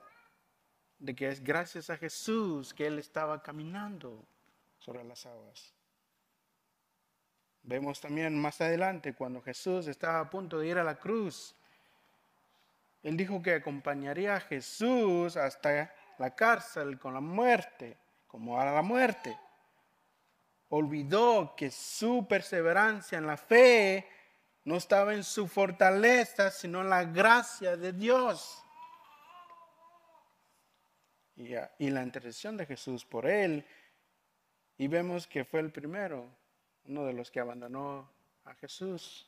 de 1.00 1.14
que 1.14 1.28
es 1.28 1.44
gracias 1.44 1.90
a 1.90 1.98
Jesús 1.98 2.74
que 2.74 2.88
él 2.88 2.98
estaba 2.98 3.44
caminando 3.44 4.26
sobre 4.78 5.04
las 5.04 5.26
aguas. 5.26 5.77
Vemos 7.68 8.00
también 8.00 8.40
más 8.40 8.62
adelante 8.62 9.14
cuando 9.14 9.42
Jesús 9.42 9.88
estaba 9.88 10.22
a 10.22 10.30
punto 10.30 10.58
de 10.58 10.68
ir 10.68 10.78
a 10.78 10.86
la 10.86 10.96
cruz. 10.96 11.54
Él 13.04 13.18
dijo 13.18 13.42
que 13.42 13.56
acompañaría 13.56 14.38
a 14.38 14.40
Jesús 14.40 15.36
hasta 15.36 15.94
la 16.18 16.34
cárcel 16.34 16.98
con 16.98 17.14
la 17.14 17.20
muerte, 17.20 17.98
como 18.26 18.58
a 18.58 18.64
la 18.64 18.82
muerte. 18.82 19.38
Olvidó 20.70 21.56
que 21.58 21.70
su 21.70 22.26
perseverancia 22.26 23.18
en 23.18 23.28
la 23.28 23.36
fe 23.36 24.08
no 24.64 24.78
estaba 24.78 25.14
en 25.14 25.26
su 25.26 25.46
fortaleza, 25.50 26.52
sino 26.52 26.80
en 26.80 26.90
la 26.90 27.04
gracia 27.04 27.76
de 27.76 27.92
Dios. 27.92 28.64
Y, 31.36 31.90
la 31.90 32.02
intercesión 32.02 32.56
de 32.56 32.66
Jesús 32.66 33.04
por 33.04 33.28
él. 33.28 33.68
Y 34.78 34.88
vemos 34.88 35.28
que 35.28 35.44
fue 35.44 35.60
el 35.60 35.70
primero 35.70 36.47
uno 36.88 37.06
de 37.06 37.13
los 37.13 37.30
que 37.32 37.39
abandonó 37.39 38.10
a 38.45 38.54
Jesús. 38.56 39.28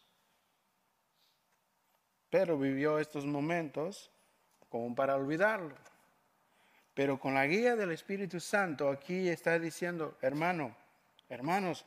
Pero 2.29 2.57
vivió 2.57 2.99
estos 2.99 3.25
momentos 3.25 4.11
como 4.69 4.93
para 4.95 5.15
olvidarlo. 5.15 5.75
Pero 6.93 7.19
con 7.19 7.33
la 7.33 7.45
guía 7.47 7.75
del 7.75 7.91
Espíritu 7.91 8.39
Santo 8.39 8.89
aquí 8.89 9.29
está 9.29 9.57
diciendo, 9.57 10.17
hermano, 10.21 10.75
hermanos, 11.29 11.85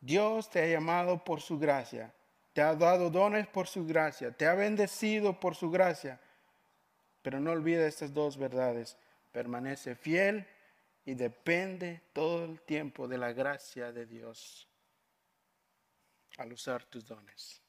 Dios 0.00 0.50
te 0.50 0.62
ha 0.62 0.66
llamado 0.66 1.22
por 1.24 1.40
su 1.40 1.58
gracia, 1.58 2.12
te 2.52 2.62
ha 2.62 2.74
dado 2.74 3.10
dones 3.10 3.46
por 3.46 3.66
su 3.66 3.86
gracia, 3.86 4.30
te 4.30 4.46
ha 4.46 4.54
bendecido 4.54 5.38
por 5.40 5.54
su 5.54 5.70
gracia. 5.70 6.20
Pero 7.22 7.40
no 7.40 7.50
olvide 7.50 7.86
estas 7.86 8.14
dos 8.14 8.36
verdades. 8.36 8.96
Permanece 9.32 9.96
fiel 9.96 10.46
y 11.04 11.14
depende 11.14 12.00
todo 12.12 12.44
el 12.44 12.60
tiempo 12.60 13.08
de 13.08 13.18
la 13.18 13.32
gracia 13.32 13.92
de 13.92 14.06
Dios 14.06 14.68
al 16.38 16.52
usar 16.52 16.84
tus 16.84 17.06
dones. 17.06 17.62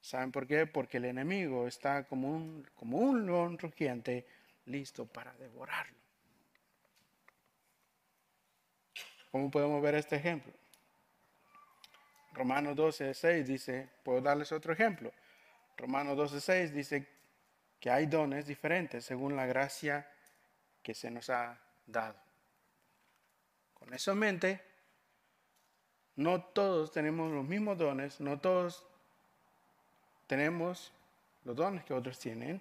¿Saben 0.00 0.32
por 0.32 0.46
qué? 0.46 0.66
Porque 0.66 0.96
el 0.96 1.04
enemigo 1.04 1.66
está 1.66 2.04
como 2.04 2.28
un, 2.28 2.66
como 2.74 2.98
un 2.98 3.26
león 3.26 3.58
rugiente 3.58 4.26
listo 4.66 5.06
para 5.06 5.34
devorarlo. 5.34 5.98
¿Cómo 9.30 9.50
podemos 9.50 9.80
ver 9.82 9.94
este 9.94 10.16
ejemplo? 10.16 10.52
Romanos 12.32 12.74
12, 12.76 13.14
6 13.14 13.46
dice, 13.46 13.88
puedo 14.02 14.20
darles 14.20 14.50
otro 14.52 14.72
ejemplo. 14.72 15.12
Romanos 15.76 16.16
12, 16.16 16.40
6 16.40 16.74
dice 16.74 17.06
que 17.78 17.90
hay 17.90 18.06
dones 18.06 18.46
diferentes 18.46 19.04
según 19.04 19.36
la 19.36 19.46
gracia 19.46 20.10
que 20.82 20.94
se 20.94 21.10
nos 21.10 21.30
ha 21.30 21.60
dado. 21.86 22.16
Con 23.74 23.92
eso 23.94 24.12
en 24.12 24.18
mente, 24.18 24.69
no 26.20 26.42
todos 26.42 26.92
tenemos 26.92 27.32
los 27.32 27.46
mismos 27.46 27.78
dones, 27.78 28.20
no 28.20 28.38
todos 28.38 28.84
tenemos 30.26 30.92
los 31.44 31.56
dones 31.56 31.82
que 31.82 31.94
otros 31.94 32.18
tienen. 32.18 32.60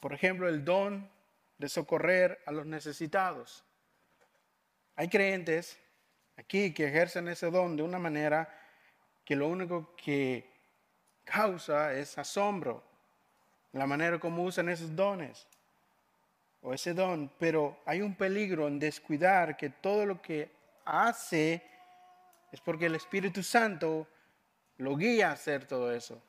Por 0.00 0.14
ejemplo, 0.14 0.48
el 0.48 0.64
don 0.64 1.10
de 1.58 1.68
socorrer 1.68 2.40
a 2.46 2.52
los 2.52 2.64
necesitados. 2.64 3.62
Hay 4.96 5.08
creyentes 5.08 5.78
aquí 6.38 6.72
que 6.72 6.86
ejercen 6.86 7.28
ese 7.28 7.50
don 7.50 7.76
de 7.76 7.82
una 7.82 7.98
manera 7.98 8.48
que 9.22 9.36
lo 9.36 9.48
único 9.48 9.94
que 9.94 10.50
causa 11.22 11.92
es 11.92 12.16
asombro, 12.16 12.82
la 13.72 13.86
manera 13.86 14.18
como 14.18 14.42
usan 14.42 14.70
esos 14.70 14.96
dones 14.96 15.46
o 16.62 16.72
ese 16.72 16.94
don, 16.94 17.30
pero 17.38 17.78
hay 17.84 18.00
un 18.00 18.14
peligro 18.14 18.68
en 18.68 18.78
descuidar 18.78 19.54
que 19.58 19.68
todo 19.68 20.06
lo 20.06 20.22
que 20.22 20.50
hace 20.86 21.75
es 22.56 22.62
porque 22.62 22.86
el 22.86 22.94
Espíritu 22.94 23.42
Santo 23.42 24.08
lo 24.78 24.96
guía 24.96 25.28
a 25.28 25.32
hacer 25.32 25.66
todo 25.66 25.92
eso. 25.92 26.22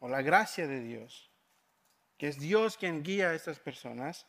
O 0.00 0.08
la 0.08 0.22
gracia 0.22 0.66
de 0.66 0.80
Dios, 0.80 1.30
que 2.18 2.26
es 2.26 2.40
Dios 2.40 2.76
quien 2.76 3.04
guía 3.04 3.28
a 3.28 3.34
estas 3.34 3.60
personas. 3.60 4.26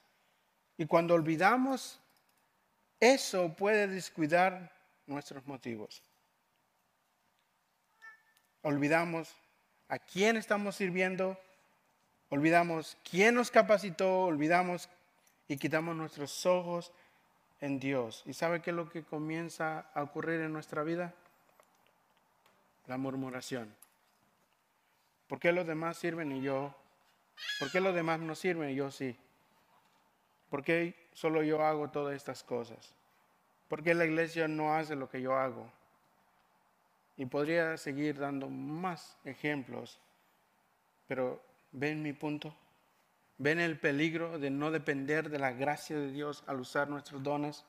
Y 0.77 0.85
cuando 0.85 1.15
olvidamos, 1.15 1.99
eso 2.99 3.55
puede 3.55 3.87
descuidar 3.87 4.71
nuestros 5.07 5.43
motivos. 5.47 6.03
Olvidamos 8.61 9.35
a 9.87 9.97
quién 9.97 10.37
estamos 10.37 10.75
sirviendo, 10.75 11.35
olvidamos 12.29 12.95
quién 13.09 13.33
nos 13.33 13.49
capacitó, 13.49 14.25
olvidamos 14.25 14.87
y 15.47 15.57
quitamos 15.57 15.95
nuestros 15.95 16.45
ojos 16.45 16.91
en 17.63 17.79
Dios. 17.79 18.23
¿Y 18.25 18.33
sabe 18.33 18.61
qué 18.61 18.71
es 18.71 18.75
lo 18.75 18.89
que 18.89 19.03
comienza 19.03 19.85
a 19.93 20.03
ocurrir 20.03 20.41
en 20.41 20.51
nuestra 20.51 20.83
vida? 20.83 21.13
La 22.87 22.97
murmuración. 22.97 23.73
¿Por 25.29 25.39
qué 25.39 25.53
los 25.53 25.65
demás 25.65 25.95
sirven 25.95 26.33
y 26.33 26.41
yo? 26.41 26.75
¿Por 27.59 27.71
qué 27.71 27.79
los 27.79 27.95
demás 27.95 28.19
no 28.19 28.35
sirven 28.35 28.71
y 28.71 28.75
yo 28.75 28.91
sí? 28.91 29.15
¿Por 30.49 30.61
qué 30.61 31.07
solo 31.13 31.41
yo 31.41 31.63
hago 31.63 31.89
todas 31.89 32.17
estas 32.17 32.43
cosas? 32.43 32.93
¿Por 33.69 33.81
qué 33.81 33.93
la 33.93 34.03
iglesia 34.03 34.49
no 34.49 34.75
hace 34.75 34.97
lo 34.97 35.09
que 35.09 35.21
yo 35.21 35.37
hago? 35.37 35.71
Y 37.15 37.25
podría 37.27 37.77
seguir 37.77 38.19
dando 38.19 38.49
más 38.49 39.17
ejemplos, 39.23 40.01
pero 41.07 41.41
ven 41.71 42.03
mi 42.03 42.11
punto. 42.11 42.53
¿Ven 43.43 43.59
el 43.59 43.77
peligro 43.77 44.39
de 44.39 44.49
no 44.49 44.71
depender 44.71 45.29
de 45.29 45.37
la 45.37 45.51
gracia 45.51 45.97
de 45.97 46.09
Dios 46.13 46.45
al 46.47 46.61
usar 46.61 46.87
nuestros 46.87 47.21
dones? 47.21 47.65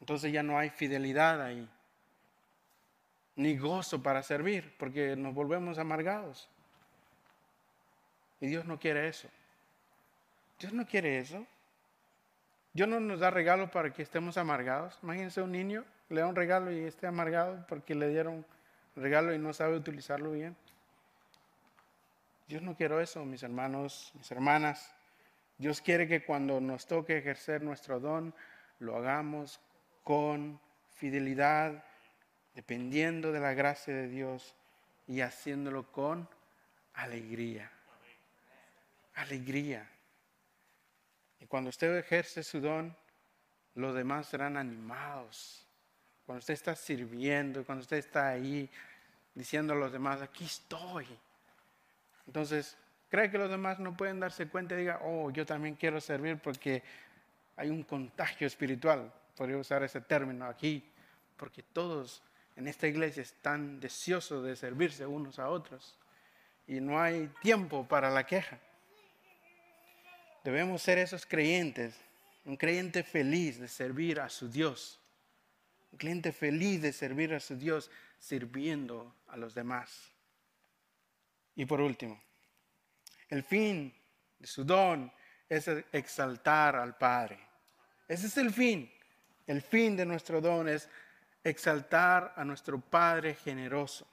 Entonces 0.00 0.32
ya 0.32 0.42
no 0.42 0.58
hay 0.58 0.68
fidelidad 0.68 1.40
ahí, 1.40 1.68
ni 3.36 3.56
gozo 3.56 4.02
para 4.02 4.24
servir, 4.24 4.74
porque 4.80 5.14
nos 5.14 5.32
volvemos 5.32 5.78
amargados. 5.78 6.48
Y 8.40 8.48
Dios 8.48 8.64
no 8.64 8.80
quiere 8.80 9.06
eso. 9.06 9.28
Dios 10.58 10.72
no 10.72 10.84
quiere 10.86 11.18
eso. 11.18 11.46
Dios 12.72 12.88
no 12.88 12.98
nos 12.98 13.20
da 13.20 13.30
regalos 13.30 13.70
para 13.70 13.92
que 13.92 14.02
estemos 14.02 14.36
amargados. 14.36 14.98
Imagínense 15.04 15.40
un 15.40 15.52
niño, 15.52 15.84
le 16.08 16.22
da 16.22 16.26
un 16.26 16.34
regalo 16.34 16.72
y 16.72 16.80
esté 16.80 17.06
amargado 17.06 17.64
porque 17.68 17.94
le 17.94 18.08
dieron 18.08 18.44
regalo 18.96 19.32
y 19.32 19.38
no 19.38 19.52
sabe 19.52 19.76
utilizarlo 19.76 20.32
bien. 20.32 20.56
Dios 22.50 22.62
no 22.62 22.74
quiere 22.74 23.00
eso, 23.00 23.24
mis 23.24 23.44
hermanos, 23.44 24.10
mis 24.14 24.28
hermanas. 24.32 24.92
Dios 25.56 25.80
quiere 25.80 26.08
que 26.08 26.24
cuando 26.24 26.60
nos 26.60 26.84
toque 26.84 27.16
ejercer 27.16 27.62
nuestro 27.62 28.00
don, 28.00 28.34
lo 28.80 28.96
hagamos 28.96 29.60
con 30.02 30.60
fidelidad, 30.88 31.84
dependiendo 32.56 33.30
de 33.30 33.38
la 33.38 33.54
gracia 33.54 33.94
de 33.94 34.08
Dios 34.08 34.56
y 35.06 35.20
haciéndolo 35.20 35.92
con 35.92 36.28
alegría. 36.94 37.70
Alegría. 39.14 39.88
Y 41.38 41.46
cuando 41.46 41.70
usted 41.70 41.96
ejerce 41.98 42.42
su 42.42 42.60
don, 42.60 42.96
los 43.76 43.94
demás 43.94 44.26
serán 44.26 44.56
animados. 44.56 45.64
Cuando 46.26 46.40
usted 46.40 46.54
está 46.54 46.74
sirviendo, 46.74 47.64
cuando 47.64 47.82
usted 47.82 47.98
está 47.98 48.30
ahí 48.30 48.68
diciendo 49.36 49.72
a 49.72 49.76
los 49.76 49.92
demás, 49.92 50.20
aquí 50.20 50.46
estoy 50.46 51.06
entonces, 52.30 52.76
¿cree 53.08 53.28
que 53.28 53.38
los 53.38 53.50
demás 53.50 53.80
no 53.80 53.96
pueden 53.96 54.20
darse 54.20 54.46
cuenta 54.46 54.76
y 54.76 54.78
digan, 54.78 54.98
oh, 55.02 55.32
yo 55.32 55.44
también 55.44 55.74
quiero 55.74 56.00
servir 56.00 56.38
porque 56.38 56.80
hay 57.56 57.70
un 57.70 57.82
contagio 57.82 58.46
espiritual? 58.46 59.12
Podría 59.36 59.56
usar 59.56 59.82
ese 59.82 60.00
término 60.00 60.46
aquí, 60.46 60.88
porque 61.36 61.64
todos 61.64 62.22
en 62.54 62.68
esta 62.68 62.86
iglesia 62.86 63.24
están 63.24 63.80
deseosos 63.80 64.44
de 64.44 64.54
servirse 64.54 65.04
unos 65.06 65.40
a 65.40 65.48
otros 65.48 65.98
y 66.68 66.78
no 66.78 67.00
hay 67.00 67.28
tiempo 67.42 67.84
para 67.88 68.10
la 68.10 68.24
queja. 68.24 68.60
Debemos 70.44 70.80
ser 70.80 70.98
esos 70.98 71.26
creyentes, 71.26 71.96
un 72.44 72.56
creyente 72.56 73.02
feliz 73.02 73.58
de 73.58 73.66
servir 73.66 74.20
a 74.20 74.28
su 74.28 74.48
Dios, 74.48 75.00
un 75.90 75.98
creyente 75.98 76.30
feliz 76.30 76.80
de 76.80 76.92
servir 76.92 77.34
a 77.34 77.40
su 77.40 77.56
Dios 77.56 77.90
sirviendo 78.20 79.12
a 79.26 79.36
los 79.36 79.52
demás. 79.52 80.12
Y 81.60 81.66
por 81.66 81.82
último, 81.82 82.18
el 83.28 83.42
fin 83.42 83.94
de 84.38 84.46
su 84.46 84.64
don 84.64 85.12
es 85.46 85.68
exaltar 85.92 86.74
al 86.74 86.96
Padre. 86.96 87.38
Ese 88.08 88.28
es 88.28 88.38
el 88.38 88.50
fin. 88.50 88.90
El 89.46 89.60
fin 89.60 89.94
de 89.94 90.06
nuestro 90.06 90.40
don 90.40 90.70
es 90.70 90.88
exaltar 91.44 92.32
a 92.34 92.46
nuestro 92.46 92.80
Padre 92.80 93.34
generoso. 93.34 94.06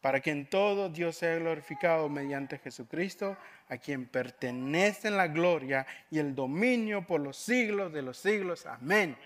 para 0.00 0.18
que 0.18 0.32
en 0.32 0.46
todo 0.46 0.88
Dios 0.88 1.18
sea 1.18 1.36
glorificado 1.36 2.08
mediante 2.08 2.58
Jesucristo, 2.58 3.36
a 3.68 3.76
quien 3.76 4.06
pertenecen 4.06 5.16
la 5.16 5.28
gloria 5.28 5.86
y 6.10 6.18
el 6.18 6.34
dominio 6.34 7.06
por 7.06 7.20
los 7.20 7.36
siglos 7.36 7.92
de 7.92 8.02
los 8.02 8.16
siglos. 8.16 8.66
Amén. 8.66 9.16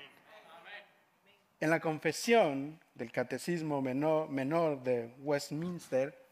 En 1.59 1.71
la 1.71 1.81
confesión 1.81 2.79
del 2.95 3.11
Catecismo 3.11 3.81
menor, 3.81 4.83
de 4.83 5.15
Westminster, 5.21 6.24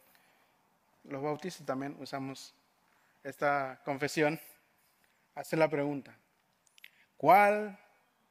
los 1.05 1.22
bautistas 1.22 1.66
también 1.66 1.96
usamos 2.00 2.55
esta 3.22 3.80
confesión, 3.84 4.40
hace 5.34 5.57
la 5.57 5.68
pregunta, 5.68 6.16
¿cuál 7.16 7.78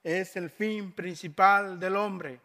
es 0.03 0.35
el 0.35 0.49
fin 0.49 0.91
principal 0.91 1.79
del 1.79 1.95
hombre? 1.95 2.39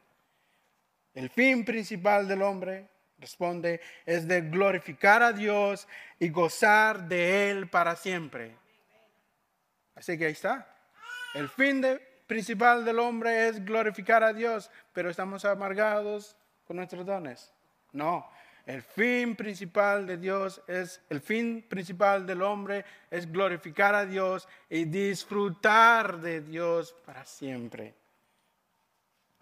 El 1.15 1.31
fin 1.31 1.65
principal 1.65 2.29
del 2.29 2.43
hombre 2.43 2.89
Responde, 3.19 3.81
es 4.05 4.29
de 4.29 4.43
glorificar 4.43 5.23
a 5.23 5.33
Dios 5.33 5.89
y 6.19 6.29
gozar 6.29 7.09
de 7.09 7.51
Él 7.51 7.69
para 7.69 7.97
siempre. 7.97 8.55
Así 9.95 10.19
que 10.19 10.27
ahí 10.27 10.33
está. 10.33 10.67
El 11.35 11.49
fin 11.49 11.83
principal 12.27 12.85
del 12.85 12.99
hombre 12.99 13.49
es 13.49 13.65
glorificar 13.65 14.23
a 14.23 14.35
Dios, 14.35 14.71
pero 14.93 15.09
estamos 15.09 15.47
amargados 15.47 16.37
con 16.67 16.77
nuestros 16.77 17.07
dones. 17.07 17.53
No, 17.93 18.31
el 18.67 18.83
fin 18.83 19.37
principal 19.37 20.07
de 20.07 20.19
Dios 20.19 20.61
es, 20.67 21.01
el 21.09 21.21
fin 21.21 21.65
principal 21.69 22.27
del 22.27 22.43
hombre 22.43 22.85
es 23.11 23.31
glorificar 23.31 23.95
a 23.95 24.05
Dios 24.05 24.49
y 24.69 24.85
disfrutar 24.85 26.21
de 26.21 26.41
Dios 26.41 26.95
para 27.05 27.25
siempre 27.25 27.95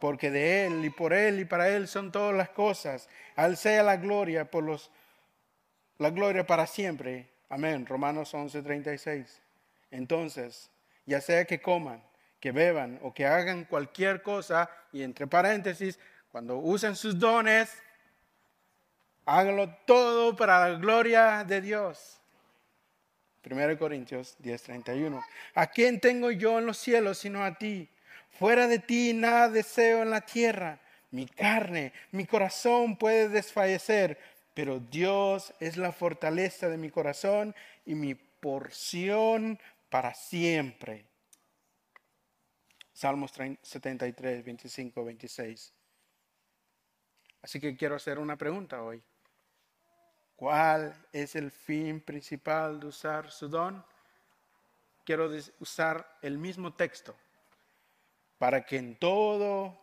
porque 0.04 0.30
de 0.30 0.66
Él 0.66 0.84
y 0.84 0.90
por 0.90 1.14
Él 1.14 1.40
y 1.40 1.44
para 1.46 1.70
Él 1.70 1.88
son 1.88 2.12
todas 2.12 2.36
las 2.36 2.50
cosas. 2.50 3.08
Al 3.36 3.56
sea 3.56 3.82
la 3.82 3.96
gloria 3.96 4.50
por 4.50 4.62
los 4.62 4.90
la 5.96 6.10
gloria 6.10 6.46
para 6.46 6.66
siempre. 6.66 7.30
Amén. 7.48 7.86
Romanos 7.86 8.34
11:36. 8.34 9.40
Entonces, 9.90 10.70
ya 11.06 11.22
sea 11.22 11.46
que 11.46 11.62
coman, 11.62 12.04
que 12.38 12.52
beban 12.52 12.98
o 13.02 13.14
que 13.14 13.24
hagan 13.24 13.64
cualquier 13.64 14.20
cosa, 14.20 14.68
y 14.92 15.02
entre 15.02 15.26
paréntesis, 15.26 15.98
cuando 16.30 16.58
usen 16.58 16.96
sus 16.96 17.18
dones, 17.18 17.74
háganlo 19.26 19.74
todo 19.86 20.36
para 20.36 20.68
la 20.68 20.78
gloria 20.78 21.44
de 21.44 21.60
Dios. 21.60 22.20
1 23.42 23.78
Corintios 23.78 24.36
10:31. 24.38 25.22
¿A 25.54 25.66
quién 25.66 26.00
tengo 26.00 26.30
yo 26.30 26.58
en 26.58 26.66
los 26.66 26.78
cielos 26.78 27.18
sino 27.18 27.44
a 27.44 27.54
ti? 27.54 27.88
Fuera 28.30 28.66
de 28.66 28.78
ti 28.78 29.12
nada 29.12 29.48
deseo 29.48 30.02
en 30.02 30.10
la 30.10 30.22
tierra. 30.22 30.80
Mi 31.10 31.26
carne, 31.26 31.92
mi 32.10 32.26
corazón 32.26 32.96
puede 32.96 33.28
desfallecer, 33.28 34.18
pero 34.54 34.80
Dios 34.80 35.54
es 35.60 35.76
la 35.76 35.92
fortaleza 35.92 36.68
de 36.68 36.76
mi 36.76 36.90
corazón 36.90 37.54
y 37.86 37.94
mi 37.94 38.14
porción 38.14 39.60
para 39.90 40.14
siempre. 40.14 41.04
Salmos 42.92 43.32
73, 43.62 44.44
25, 44.44 45.04
26. 45.04 45.72
Así 47.42 47.60
que 47.60 47.76
quiero 47.76 47.94
hacer 47.94 48.18
una 48.18 48.36
pregunta 48.36 48.82
hoy. 48.82 49.02
¿Cuál 50.36 50.94
es 51.12 51.36
el 51.36 51.50
fin 51.50 52.00
principal 52.00 52.80
de 52.80 52.86
usar 52.86 53.30
su 53.30 53.48
don? 53.48 53.84
Quiero 55.04 55.30
usar 55.60 56.18
el 56.22 56.38
mismo 56.38 56.72
texto 56.72 57.14
para 58.38 58.64
que 58.64 58.76
en 58.76 58.96
todo 58.96 59.78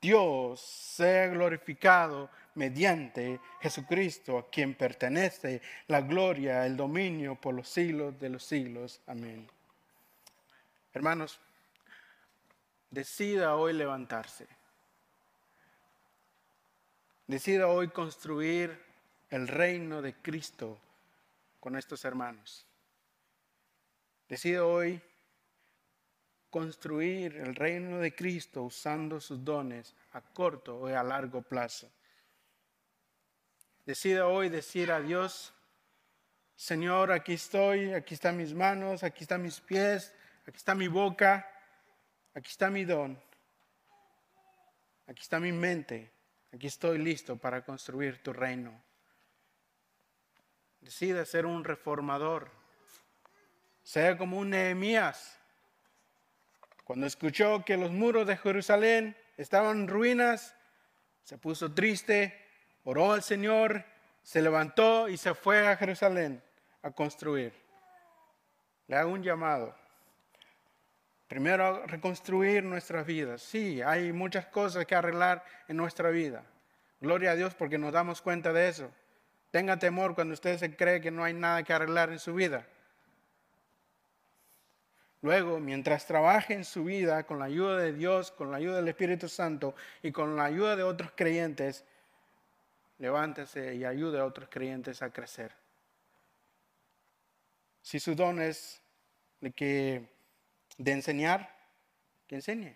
Dios 0.00 0.60
sea 0.60 1.28
glorificado 1.28 2.28
mediante 2.54 3.40
Jesucristo, 3.60 4.38
a 4.38 4.50
quien 4.50 4.74
pertenece 4.74 5.62
la 5.86 6.00
gloria, 6.00 6.66
el 6.66 6.76
dominio 6.76 7.36
por 7.36 7.54
los 7.54 7.68
siglos 7.68 8.18
de 8.18 8.28
los 8.28 8.44
siglos. 8.44 9.00
Amén. 9.06 9.48
Hermanos, 10.92 11.38
decida 12.90 13.54
hoy 13.54 13.72
levantarse. 13.72 14.46
Decida 17.26 17.68
hoy 17.68 17.88
construir 17.88 18.91
el 19.32 19.48
reino 19.48 20.02
de 20.02 20.12
Cristo 20.12 20.78
con 21.58 21.76
estos 21.76 22.04
hermanos. 22.04 22.66
Decida 24.28 24.64
hoy 24.66 25.00
construir 26.50 27.36
el 27.36 27.54
reino 27.54 27.98
de 27.98 28.14
Cristo 28.14 28.62
usando 28.62 29.22
sus 29.22 29.42
dones 29.42 29.94
a 30.12 30.20
corto 30.20 30.76
o 30.76 30.86
a 30.86 31.02
largo 31.02 31.40
plazo. 31.40 31.90
Decida 33.86 34.26
hoy 34.26 34.50
decir 34.50 34.92
a 34.92 35.00
Dios, 35.00 35.54
Señor, 36.54 37.10
aquí 37.10 37.32
estoy, 37.32 37.94
aquí 37.94 38.12
están 38.12 38.36
mis 38.36 38.52
manos, 38.52 39.02
aquí 39.02 39.22
están 39.24 39.40
mis 39.40 39.60
pies, 39.60 40.14
aquí 40.46 40.58
está 40.58 40.74
mi 40.74 40.88
boca, 40.88 41.50
aquí 42.34 42.50
está 42.50 42.68
mi 42.68 42.84
don, 42.84 43.18
aquí 45.06 45.22
está 45.22 45.40
mi 45.40 45.52
mente, 45.52 46.12
aquí 46.52 46.66
estoy 46.66 46.98
listo 46.98 47.38
para 47.38 47.64
construir 47.64 48.22
tu 48.22 48.34
reino. 48.34 48.91
Decida 50.82 51.24
ser 51.24 51.46
un 51.46 51.64
reformador, 51.64 52.50
sea 53.82 54.18
como 54.18 54.38
un 54.38 54.50
Nehemías 54.50 55.38
cuando 56.84 57.06
escuchó 57.06 57.64
que 57.64 57.76
los 57.76 57.90
muros 57.90 58.26
de 58.26 58.36
Jerusalén 58.36 59.16
estaban 59.36 59.82
en 59.82 59.88
ruinas, 59.88 60.54
se 61.22 61.38
puso 61.38 61.72
triste, 61.72 62.38
oró 62.84 63.12
al 63.12 63.22
Señor, 63.22 63.84
se 64.22 64.42
levantó 64.42 65.08
y 65.08 65.16
se 65.16 65.34
fue 65.34 65.66
a 65.66 65.76
Jerusalén 65.76 66.42
a 66.82 66.90
construir. 66.90 67.54
Le 68.88 68.96
hago 68.96 69.12
un 69.12 69.22
llamado. 69.22 69.74
Primero, 71.28 71.86
reconstruir 71.86 72.62
nuestras 72.62 73.06
vidas. 73.06 73.40
Sí, 73.40 73.80
hay 73.80 74.12
muchas 74.12 74.46
cosas 74.46 74.84
que 74.84 74.94
arreglar 74.94 75.42
en 75.68 75.78
nuestra 75.78 76.10
vida. 76.10 76.44
Gloria 77.00 77.30
a 77.30 77.36
Dios 77.36 77.54
porque 77.54 77.78
nos 77.78 77.92
damos 77.92 78.20
cuenta 78.20 78.52
de 78.52 78.68
eso. 78.68 78.92
Tenga 79.52 79.78
temor 79.78 80.14
cuando 80.14 80.32
usted 80.32 80.58
se 80.58 80.74
cree 80.74 81.02
que 81.02 81.10
no 81.10 81.22
hay 81.22 81.34
nada 81.34 81.62
que 81.62 81.74
arreglar 81.74 82.10
en 82.10 82.18
su 82.18 82.32
vida. 82.32 82.66
Luego, 85.20 85.60
mientras 85.60 86.06
trabaje 86.06 86.54
en 86.54 86.64
su 86.64 86.84
vida 86.84 87.24
con 87.24 87.38
la 87.38 87.44
ayuda 87.44 87.76
de 87.76 87.92
Dios, 87.92 88.32
con 88.32 88.50
la 88.50 88.56
ayuda 88.56 88.76
del 88.76 88.88
Espíritu 88.88 89.28
Santo 89.28 89.74
y 90.02 90.10
con 90.10 90.36
la 90.36 90.44
ayuda 90.44 90.74
de 90.74 90.82
otros 90.82 91.12
creyentes, 91.14 91.84
levántese 92.98 93.74
y 93.74 93.84
ayude 93.84 94.18
a 94.18 94.24
otros 94.24 94.48
creyentes 94.50 95.02
a 95.02 95.10
crecer. 95.10 95.52
Si 97.82 98.00
su 98.00 98.14
don 98.14 98.40
es 98.40 98.80
de, 99.42 99.52
que, 99.52 100.08
de 100.78 100.92
enseñar, 100.92 101.54
que 102.26 102.36
enseñe. 102.36 102.74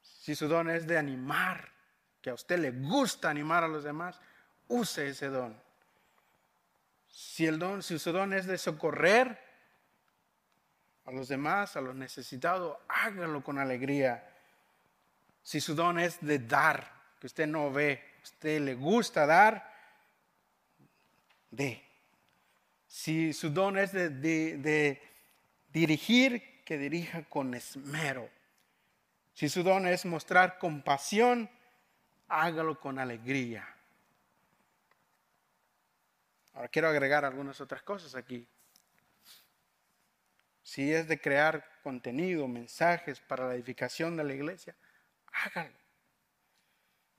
Si 0.00 0.34
su 0.34 0.48
don 0.48 0.70
es 0.70 0.86
de 0.86 0.96
animar, 0.96 1.68
que 2.22 2.30
a 2.30 2.34
usted 2.34 2.58
le 2.58 2.70
gusta 2.70 3.28
animar 3.28 3.62
a 3.62 3.68
los 3.68 3.84
demás, 3.84 4.18
use 4.68 5.08
ese 5.08 5.28
don. 5.28 5.60
Si, 7.08 7.46
el 7.46 7.58
don, 7.58 7.82
si 7.82 7.98
su 7.98 8.12
don 8.12 8.32
es 8.32 8.46
de 8.46 8.58
socorrer, 8.58 9.38
a 11.04 11.10
los 11.10 11.28
demás, 11.28 11.74
a 11.76 11.80
los 11.80 11.94
necesitados, 11.94 12.76
hágalo 12.86 13.42
con 13.42 13.58
alegría. 13.58 14.28
Si 15.42 15.60
su 15.60 15.74
don 15.74 15.98
es 15.98 16.20
de 16.20 16.38
dar, 16.38 16.92
que 17.18 17.26
usted 17.26 17.46
no 17.46 17.72
ve, 17.72 18.04
usted 18.22 18.60
le 18.60 18.74
gusta 18.74 19.24
dar, 19.24 19.74
dé. 21.50 21.82
Si 22.86 23.32
su 23.32 23.50
don 23.50 23.78
es 23.78 23.92
de, 23.92 24.10
de 24.10 25.02
dirigir, 25.72 26.62
que 26.64 26.76
dirija 26.76 27.24
con 27.24 27.54
esmero. 27.54 28.28
Si 29.32 29.48
su 29.48 29.62
don 29.62 29.86
es 29.86 30.04
mostrar 30.04 30.58
compasión, 30.58 31.48
hágalo 32.28 32.78
con 32.78 32.98
alegría. 32.98 33.66
Ahora 36.54 36.68
quiero 36.68 36.88
agregar 36.88 37.24
algunas 37.24 37.60
otras 37.60 37.82
cosas 37.82 38.14
aquí. 38.14 38.48
Si 40.62 40.92
es 40.92 41.08
de 41.08 41.20
crear 41.20 41.64
contenido, 41.82 42.46
mensajes 42.46 43.20
para 43.20 43.48
la 43.48 43.54
edificación 43.54 44.16
de 44.16 44.24
la 44.24 44.34
iglesia, 44.34 44.76
hágalo. 45.32 45.78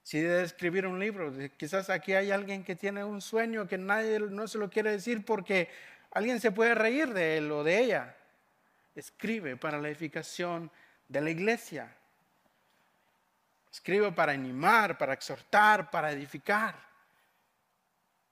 Si 0.04 0.18
es 0.18 0.24
de 0.24 0.44
escribir 0.44 0.88
un 0.88 1.00
libro, 1.00 1.32
quizás 1.58 1.90
aquí 1.90 2.14
hay 2.14 2.32
alguien 2.32 2.64
que 2.64 2.76
tiene 2.76 3.04
un 3.04 3.22
sueño 3.22 3.68
que 3.68 3.78
nadie 3.78 4.20
no 4.20 4.48
se 4.48 4.58
lo 4.58 4.70
quiere 4.70 4.92
decir 4.92 5.24
porque 5.24 5.70
alguien 6.12 6.40
se 6.40 6.52
puede 6.52 6.76
reír 6.76 7.14
de 7.14 7.38
él 7.38 7.52
o 7.52 7.64
de 7.64 7.80
ella. 7.80 8.16
Escribe 8.96 9.56
para 9.56 9.78
la 9.78 9.88
edificación 9.88 10.72
de 11.08 11.22
la 11.22 11.30
iglesia. 11.30 11.96
Escribe 13.72 14.12
para 14.12 14.32
animar, 14.32 14.98
para 14.98 15.14
exhortar, 15.14 15.92
para 15.92 16.12
edificar. 16.12 16.89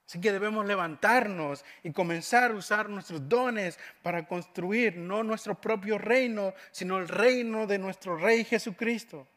Así 0.08 0.20
que 0.20 0.32
debemos 0.32 0.66
levantarnos 0.66 1.64
y 1.84 1.92
comenzar 1.92 2.50
a 2.50 2.54
usar 2.54 2.88
nuestros 2.88 3.28
dones 3.28 3.78
para 4.02 4.26
construir 4.26 4.96
no 4.96 5.22
nuestro 5.22 5.54
propio 5.54 5.98
reino, 5.98 6.54
sino 6.72 6.98
el 6.98 7.06
reino 7.06 7.68
de 7.68 7.78
nuestro 7.78 8.16
Rey 8.16 8.42
Jesucristo. 8.42 9.28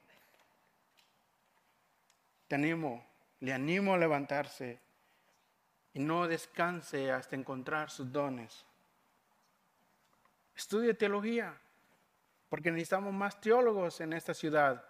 Te 2.47 2.55
animo 2.55 3.11
le 3.41 3.53
animo 3.53 3.93
a 3.93 3.97
levantarse 3.97 4.79
y 5.93 5.99
no 5.99 6.27
descanse 6.27 7.11
hasta 7.11 7.35
encontrar 7.35 7.89
sus 7.89 8.11
dones. 8.11 8.65
Estudie 10.55 10.93
teología, 10.93 11.59
porque 12.49 12.71
necesitamos 12.71 13.13
más 13.13 13.41
teólogos 13.41 13.99
en 13.99 14.13
esta 14.13 14.33
ciudad. 14.33 14.85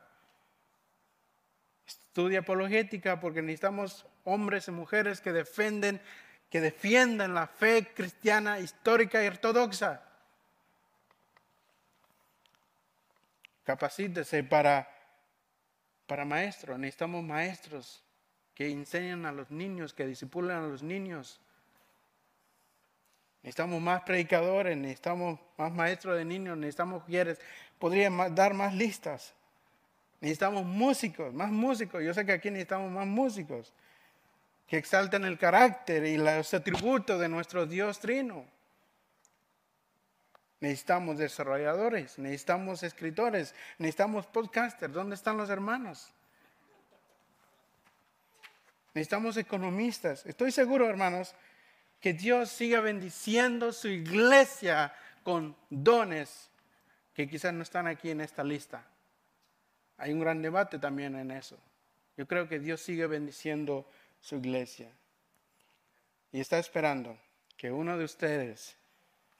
Estudia 1.91 2.39
apologética, 2.39 3.19
porque 3.19 3.41
necesitamos 3.41 4.05
hombres 4.23 4.67
y 4.67 4.71
mujeres 4.71 5.19
que 5.21 5.31
defienden, 5.31 6.01
que 6.49 6.61
defiendan 6.61 7.33
la 7.33 7.47
fe 7.47 7.87
cristiana 7.93 8.59
histórica 8.59 9.23
y 9.23 9.27
ortodoxa. 9.27 10.01
Capacítese 13.63 14.43
para, 14.43 14.87
para 16.07 16.25
maestro. 16.25 16.77
Necesitamos 16.77 17.23
maestros 17.23 18.03
que 18.55 18.69
enseñan 18.69 19.25
a 19.25 19.31
los 19.31 19.51
niños, 19.51 19.93
que 19.93 20.05
disipulan 20.05 20.63
a 20.63 20.67
los 20.67 20.83
niños. 20.83 21.39
Necesitamos 23.43 23.81
más 23.81 24.03
predicadores, 24.03 24.77
necesitamos 24.77 25.39
más 25.57 25.71
maestros 25.73 26.17
de 26.17 26.25
niños, 26.25 26.57
necesitamos 26.57 27.01
mujeres. 27.01 27.39
Podría 27.79 28.09
dar 28.29 28.53
más 28.53 28.73
listas. 28.73 29.33
Necesitamos 30.21 30.63
músicos, 30.65 31.33
más 31.33 31.49
músicos. 31.51 32.03
Yo 32.03 32.13
sé 32.13 32.25
que 32.25 32.33
aquí 32.33 32.51
necesitamos 32.51 32.91
más 32.91 33.07
músicos 33.07 33.73
que 34.67 34.77
exalten 34.77 35.25
el 35.25 35.37
carácter 35.37 36.05
y 36.05 36.17
los 36.17 36.53
atributos 36.53 37.19
de 37.19 37.27
nuestro 37.27 37.65
Dios 37.65 37.99
Trino. 37.99 38.45
Necesitamos 40.59 41.17
desarrolladores, 41.17 42.19
necesitamos 42.19 42.83
escritores, 42.83 43.55
necesitamos 43.79 44.27
podcasters. 44.27 44.93
¿Dónde 44.93 45.15
están 45.15 45.37
los 45.37 45.49
hermanos? 45.49 46.13
Necesitamos 48.93 49.37
economistas. 49.37 50.23
Estoy 50.27 50.51
seguro, 50.51 50.87
hermanos, 50.87 51.33
que 51.99 52.13
Dios 52.13 52.51
siga 52.51 52.79
bendiciendo 52.79 53.73
su 53.73 53.87
iglesia 53.87 54.93
con 55.23 55.55
dones 55.71 56.51
que 57.15 57.27
quizás 57.27 57.53
no 57.53 57.63
están 57.63 57.87
aquí 57.87 58.11
en 58.11 58.21
esta 58.21 58.43
lista. 58.43 58.85
Hay 60.01 60.13
un 60.13 60.19
gran 60.19 60.41
debate 60.41 60.79
también 60.79 61.15
en 61.15 61.29
eso. 61.29 61.59
Yo 62.17 62.25
creo 62.27 62.49
que 62.49 62.57
Dios 62.57 62.81
sigue 62.81 63.05
bendiciendo 63.05 63.87
su 64.19 64.37
iglesia. 64.37 64.89
Y 66.31 66.39
está 66.39 66.57
esperando 66.57 67.15
que 67.55 67.71
uno 67.71 67.95
de 67.99 68.05
ustedes 68.05 68.75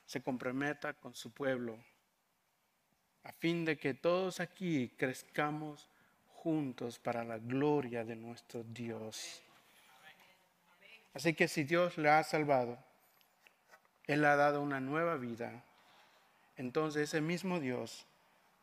se 0.06 0.22
comprometa 0.22 0.94
con 0.94 1.16
su 1.16 1.32
pueblo 1.32 1.80
a 3.24 3.32
fin 3.32 3.66
de 3.66 3.76
que 3.80 3.96
todos 3.96 4.40
aquí 4.40 4.94
crezcamos 4.98 5.90
juntos 6.36 7.00
para 7.00 7.24
la 7.24 7.40
gloria 7.40 8.06
de 8.06 8.16
nuestro 8.16 8.64
Dios. 8.64 9.42
Así 11.16 11.34
que 11.34 11.48
si 11.48 11.64
Dios 11.64 11.98
le 11.98 12.10
ha 12.12 12.24
salvado, 12.24 12.78
Él 14.06 14.24
ha 14.26 14.36
dado 14.36 14.62
una 14.62 14.80
nueva 14.80 15.18
vida, 15.18 15.64
entonces 16.56 17.10
ese 17.10 17.22
mismo 17.22 17.60
Dios 17.60 18.06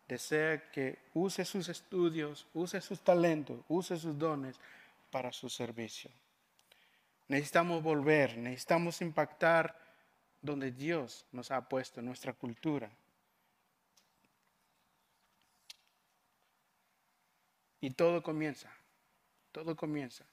desea 0.08 0.70
que 0.70 0.98
use 1.12 1.44
sus 1.44 1.68
estudios, 1.68 2.46
use 2.54 2.80
sus 2.80 3.00
talentos, 3.00 3.60
use 3.68 3.96
sus 3.98 4.18
dones 4.18 4.58
para 5.10 5.32
su 5.32 5.50
servicio. 5.50 6.10
Necesitamos 7.28 7.82
volver, 7.82 8.38
necesitamos 8.38 9.02
impactar 9.02 9.78
donde 10.40 10.72
Dios 10.72 11.26
nos 11.30 11.50
ha 11.50 11.68
puesto, 11.68 12.00
nuestra 12.00 12.32
cultura. 12.32 12.90
Y 17.80 17.90
todo 17.90 18.22
comienza, 18.22 18.72
todo 19.52 19.76
comienza 19.76 20.24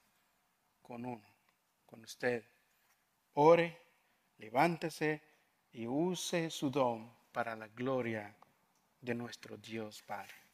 con 0.82 1.04
uno, 1.04 1.24
con 1.84 2.02
usted. 2.02 2.42
Ore, 3.34 3.78
levántese 4.38 5.22
y 5.72 5.86
use 5.86 6.48
su 6.50 6.70
don 6.70 7.12
para 7.30 7.54
la 7.54 7.68
gloria 7.68 8.34
de 9.00 9.14
nuestro 9.14 9.56
Dios 9.56 10.02
Padre. 10.02 10.45